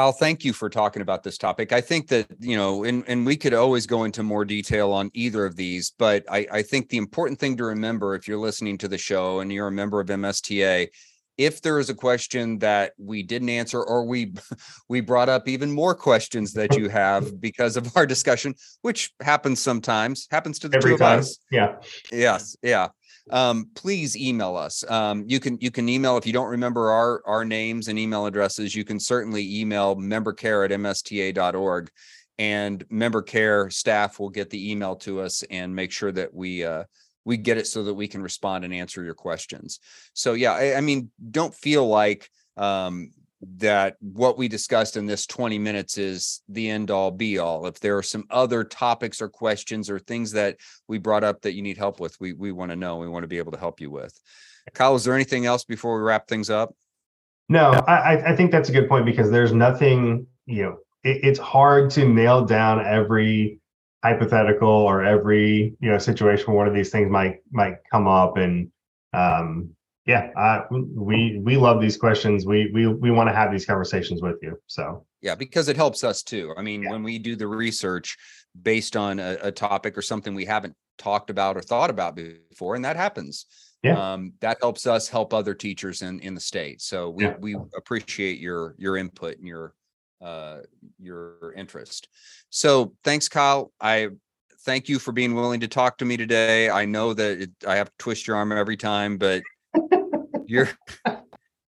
Kyle, 0.00 0.12
thank 0.12 0.46
you 0.46 0.54
for 0.54 0.70
talking 0.70 1.02
about 1.02 1.22
this 1.22 1.36
topic. 1.36 1.74
I 1.74 1.82
think 1.82 2.08
that, 2.08 2.26
you 2.40 2.56
know, 2.56 2.84
and, 2.84 3.04
and 3.06 3.26
we 3.26 3.36
could 3.36 3.52
always 3.52 3.86
go 3.86 4.04
into 4.04 4.22
more 4.22 4.46
detail 4.46 4.92
on 4.92 5.10
either 5.12 5.44
of 5.44 5.56
these, 5.56 5.92
but 5.98 6.24
I, 6.26 6.46
I 6.50 6.62
think 6.62 6.88
the 6.88 6.96
important 6.96 7.38
thing 7.38 7.54
to 7.58 7.64
remember 7.64 8.14
if 8.14 8.26
you're 8.26 8.38
listening 8.38 8.78
to 8.78 8.88
the 8.88 8.96
show 8.96 9.40
and 9.40 9.52
you're 9.52 9.66
a 9.66 9.70
member 9.72 10.00
of 10.00 10.06
MSTA 10.06 10.88
if 11.36 11.60
there 11.60 11.78
is 11.78 11.90
a 11.90 11.94
question 11.94 12.58
that 12.60 12.92
we 12.98 13.22
didn't 13.22 13.50
answer 13.50 13.82
or 13.82 14.04
we 14.04 14.32
we 14.88 15.02
brought 15.02 15.28
up 15.28 15.48
even 15.48 15.70
more 15.70 15.94
questions 15.94 16.54
that 16.54 16.76
you 16.76 16.88
have 16.88 17.38
because 17.40 17.76
of 17.76 17.94
our 17.96 18.06
discussion 18.06 18.54
which 18.82 19.12
happens 19.20 19.60
sometimes 19.60 20.28
happens 20.30 20.58
to 20.58 20.68
the 20.68 20.76
Every 20.76 20.92
two 20.92 20.98
time. 20.98 21.18
of 21.18 21.20
us 21.20 21.38
yeah 21.50 21.76
yes 22.12 22.56
yeah 22.62 22.88
um, 23.30 23.70
please 23.74 24.16
email 24.16 24.56
us 24.56 24.84
um, 24.90 25.24
you 25.26 25.40
can 25.40 25.58
you 25.60 25.70
can 25.70 25.88
email 25.88 26.16
if 26.16 26.26
you 26.26 26.32
don't 26.32 26.48
remember 26.48 26.90
our 26.90 27.22
our 27.26 27.44
names 27.44 27.88
and 27.88 27.98
email 27.98 28.26
addresses 28.26 28.74
you 28.74 28.84
can 28.84 28.98
certainly 28.98 29.60
email 29.60 29.96
membercare 29.96 30.64
at 30.64 30.70
msta.org 30.78 31.90
and 32.40 32.84
member 32.88 33.20
care 33.20 33.68
staff 33.68 34.18
will 34.18 34.30
get 34.30 34.48
the 34.48 34.72
email 34.72 34.96
to 34.96 35.20
us 35.20 35.42
and 35.50 35.76
make 35.76 35.92
sure 35.92 36.10
that 36.10 36.32
we 36.32 36.64
uh, 36.64 36.84
we 37.26 37.36
get 37.36 37.58
it 37.58 37.66
so 37.66 37.84
that 37.84 37.92
we 37.92 38.08
can 38.08 38.22
respond 38.22 38.64
and 38.64 38.72
answer 38.72 39.04
your 39.04 39.14
questions. 39.14 39.78
So 40.14 40.32
yeah, 40.32 40.52
I, 40.52 40.76
I 40.76 40.80
mean, 40.80 41.10
don't 41.30 41.54
feel 41.54 41.86
like 41.86 42.30
um, 42.56 43.10
that 43.42 43.96
what 44.00 44.36
we 44.36 44.48
discussed 44.48 44.96
in 44.96 45.06
this 45.06 45.26
20 45.26 45.58
minutes 45.58 45.96
is 45.96 46.42
the 46.48 46.68
end 46.68 46.90
all 46.90 47.10
be 47.10 47.38
all. 47.38 47.66
If 47.66 47.80
there 47.80 47.96
are 47.96 48.02
some 48.02 48.24
other 48.30 48.64
topics 48.64 49.22
or 49.22 49.28
questions 49.28 49.88
or 49.88 49.98
things 49.98 50.32
that 50.32 50.56
we 50.88 50.98
brought 50.98 51.24
up 51.24 51.42
that 51.42 51.54
you 51.54 51.62
need 51.62 51.78
help 51.78 52.00
with, 52.00 52.20
we 52.20 52.32
we 52.34 52.52
want 52.52 52.70
to 52.70 52.76
know. 52.76 52.98
We 52.98 53.08
want 53.08 53.22
to 53.22 53.28
be 53.28 53.38
able 53.38 53.52
to 53.52 53.58
help 53.58 53.80
you 53.80 53.90
with. 53.90 54.18
Kyle, 54.74 54.94
is 54.94 55.04
there 55.04 55.14
anything 55.14 55.46
else 55.46 55.64
before 55.64 55.96
we 55.96 56.02
wrap 56.02 56.28
things 56.28 56.50
up? 56.50 56.74
No, 57.48 57.70
I, 57.72 58.32
I 58.32 58.36
think 58.36 58.52
that's 58.52 58.68
a 58.68 58.72
good 58.72 58.88
point 58.88 59.06
because 59.06 59.30
there's 59.30 59.52
nothing, 59.52 60.26
you 60.46 60.62
know, 60.62 60.76
it, 61.02 61.24
it's 61.24 61.38
hard 61.38 61.90
to 61.92 62.06
nail 62.06 62.44
down 62.44 62.84
every 62.84 63.60
hypothetical 64.02 64.68
or 64.68 65.04
every 65.04 65.76
you 65.80 65.90
know 65.90 65.98
situation 65.98 66.46
where 66.46 66.56
one 66.56 66.68
of 66.68 66.74
these 66.74 66.90
things 66.90 67.10
might 67.10 67.38
might 67.50 67.76
come 67.90 68.06
up 68.06 68.36
and 68.36 68.70
um 69.12 69.70
yeah 70.10 70.30
uh, 70.36 70.64
we 70.70 71.40
we 71.42 71.56
love 71.56 71.80
these 71.80 71.96
questions 71.96 72.44
we 72.44 72.68
we 72.74 72.86
we 72.86 73.10
want 73.10 73.28
to 73.28 73.34
have 73.34 73.52
these 73.52 73.64
conversations 73.64 74.20
with 74.20 74.36
you 74.42 74.58
so 74.66 75.06
yeah 75.22 75.36
because 75.36 75.68
it 75.68 75.76
helps 75.76 76.02
us 76.02 76.22
too 76.22 76.52
i 76.56 76.62
mean 76.62 76.82
yeah. 76.82 76.90
when 76.90 77.02
we 77.02 77.18
do 77.18 77.36
the 77.36 77.46
research 77.46 78.16
based 78.60 78.96
on 78.96 79.20
a, 79.20 79.38
a, 79.42 79.52
topic 79.52 79.96
or 79.96 80.02
something 80.02 80.34
we 80.34 80.44
haven't 80.44 80.74
talked 80.98 81.30
about 81.30 81.56
or 81.56 81.60
thought 81.60 81.90
about 81.90 82.16
before 82.16 82.74
and 82.74 82.84
that 82.84 82.96
happens 82.96 83.46
yeah. 83.84 84.14
um 84.14 84.32
that 84.40 84.58
helps 84.60 84.84
us 84.86 85.08
help 85.08 85.32
other 85.32 85.54
teachers 85.54 86.02
in 86.02 86.18
in 86.20 86.34
the 86.34 86.40
state 86.40 86.80
so 86.82 87.08
we 87.10 87.24
yeah. 87.24 87.36
we 87.38 87.54
appreciate 87.76 88.40
your 88.40 88.74
your 88.78 88.96
input 88.96 89.38
and 89.38 89.46
your 89.46 89.74
uh, 90.20 90.58
your 90.98 91.54
interest. 91.56 92.08
So 92.50 92.94
thanks, 93.04 93.28
Kyle. 93.28 93.72
I 93.80 94.08
thank 94.64 94.88
you 94.88 94.98
for 94.98 95.12
being 95.12 95.34
willing 95.34 95.60
to 95.60 95.68
talk 95.68 95.98
to 95.98 96.04
me 96.04 96.16
today. 96.16 96.68
I 96.68 96.84
know 96.84 97.14
that 97.14 97.40
it, 97.40 97.50
I 97.66 97.76
have 97.76 97.88
to 97.88 97.96
twist 97.98 98.26
your 98.26 98.36
arm 98.36 98.52
every 98.52 98.76
time, 98.76 99.16
but 99.16 99.42
you're 100.50 100.68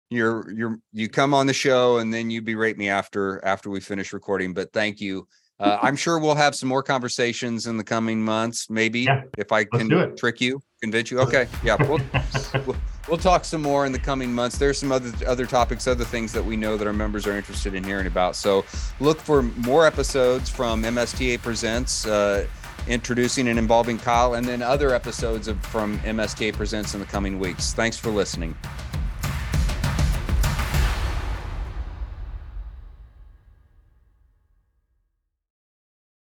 you're 0.09 0.51
you're 0.51 0.79
you 0.91 1.07
come 1.07 1.33
on 1.33 1.47
the 1.47 1.53
show 1.53 1.99
and 1.99 2.13
then 2.13 2.29
you 2.29 2.41
berate 2.41 2.77
me 2.77 2.89
after 2.89 3.43
after 3.45 3.69
we 3.69 3.79
finish 3.79 4.11
recording. 4.11 4.53
But 4.53 4.73
thank 4.73 4.99
you. 4.99 5.27
Uh, 5.59 5.77
I'm 5.83 5.95
sure 5.95 6.19
we'll 6.19 6.35
have 6.35 6.55
some 6.55 6.67
more 6.67 6.83
conversations 6.83 7.67
in 7.67 7.77
the 7.77 7.83
coming 7.83 8.21
months. 8.21 8.69
Maybe 8.69 9.01
Yeah, 9.01 9.23
if 9.37 9.51
I 9.51 9.63
can 9.63 10.15
trick 10.17 10.41
you, 10.41 10.59
convince 10.81 11.11
you. 11.11 11.19
Okay, 11.19 11.47
yeah, 11.63 11.77
we'll, 11.87 11.99
we'll 12.65 12.75
we'll 13.07 13.17
talk 13.17 13.45
some 13.45 13.61
more 13.61 13.85
in 13.85 13.91
the 13.91 13.99
coming 13.99 14.33
months. 14.33 14.57
There's 14.57 14.79
some 14.79 14.91
other 14.91 15.11
other 15.27 15.45
topics, 15.45 15.87
other 15.87 16.05
things 16.05 16.33
that 16.33 16.43
we 16.43 16.57
know 16.57 16.77
that 16.77 16.87
our 16.87 16.93
members 16.93 17.27
are 17.27 17.37
interested 17.37 17.75
in 17.75 17.83
hearing 17.83 18.07
about. 18.07 18.35
So 18.35 18.65
look 18.99 19.19
for 19.19 19.43
more 19.43 19.85
episodes 19.85 20.49
from 20.49 20.83
MSTA 20.83 21.41
Presents. 21.41 22.05
Uh, 22.05 22.47
introducing 22.87 23.47
and 23.47 23.59
involving 23.59 23.97
Kyle, 23.97 24.35
and 24.35 24.45
then 24.45 24.61
other 24.61 24.93
episodes 24.93 25.47
of 25.47 25.59
from 25.65 25.99
MSTA 25.99 26.53
Presents 26.53 26.93
in 26.93 26.99
the 26.99 27.05
coming 27.05 27.39
weeks. 27.39 27.73
Thanks 27.73 27.97
for 27.97 28.09
listening. 28.09 28.55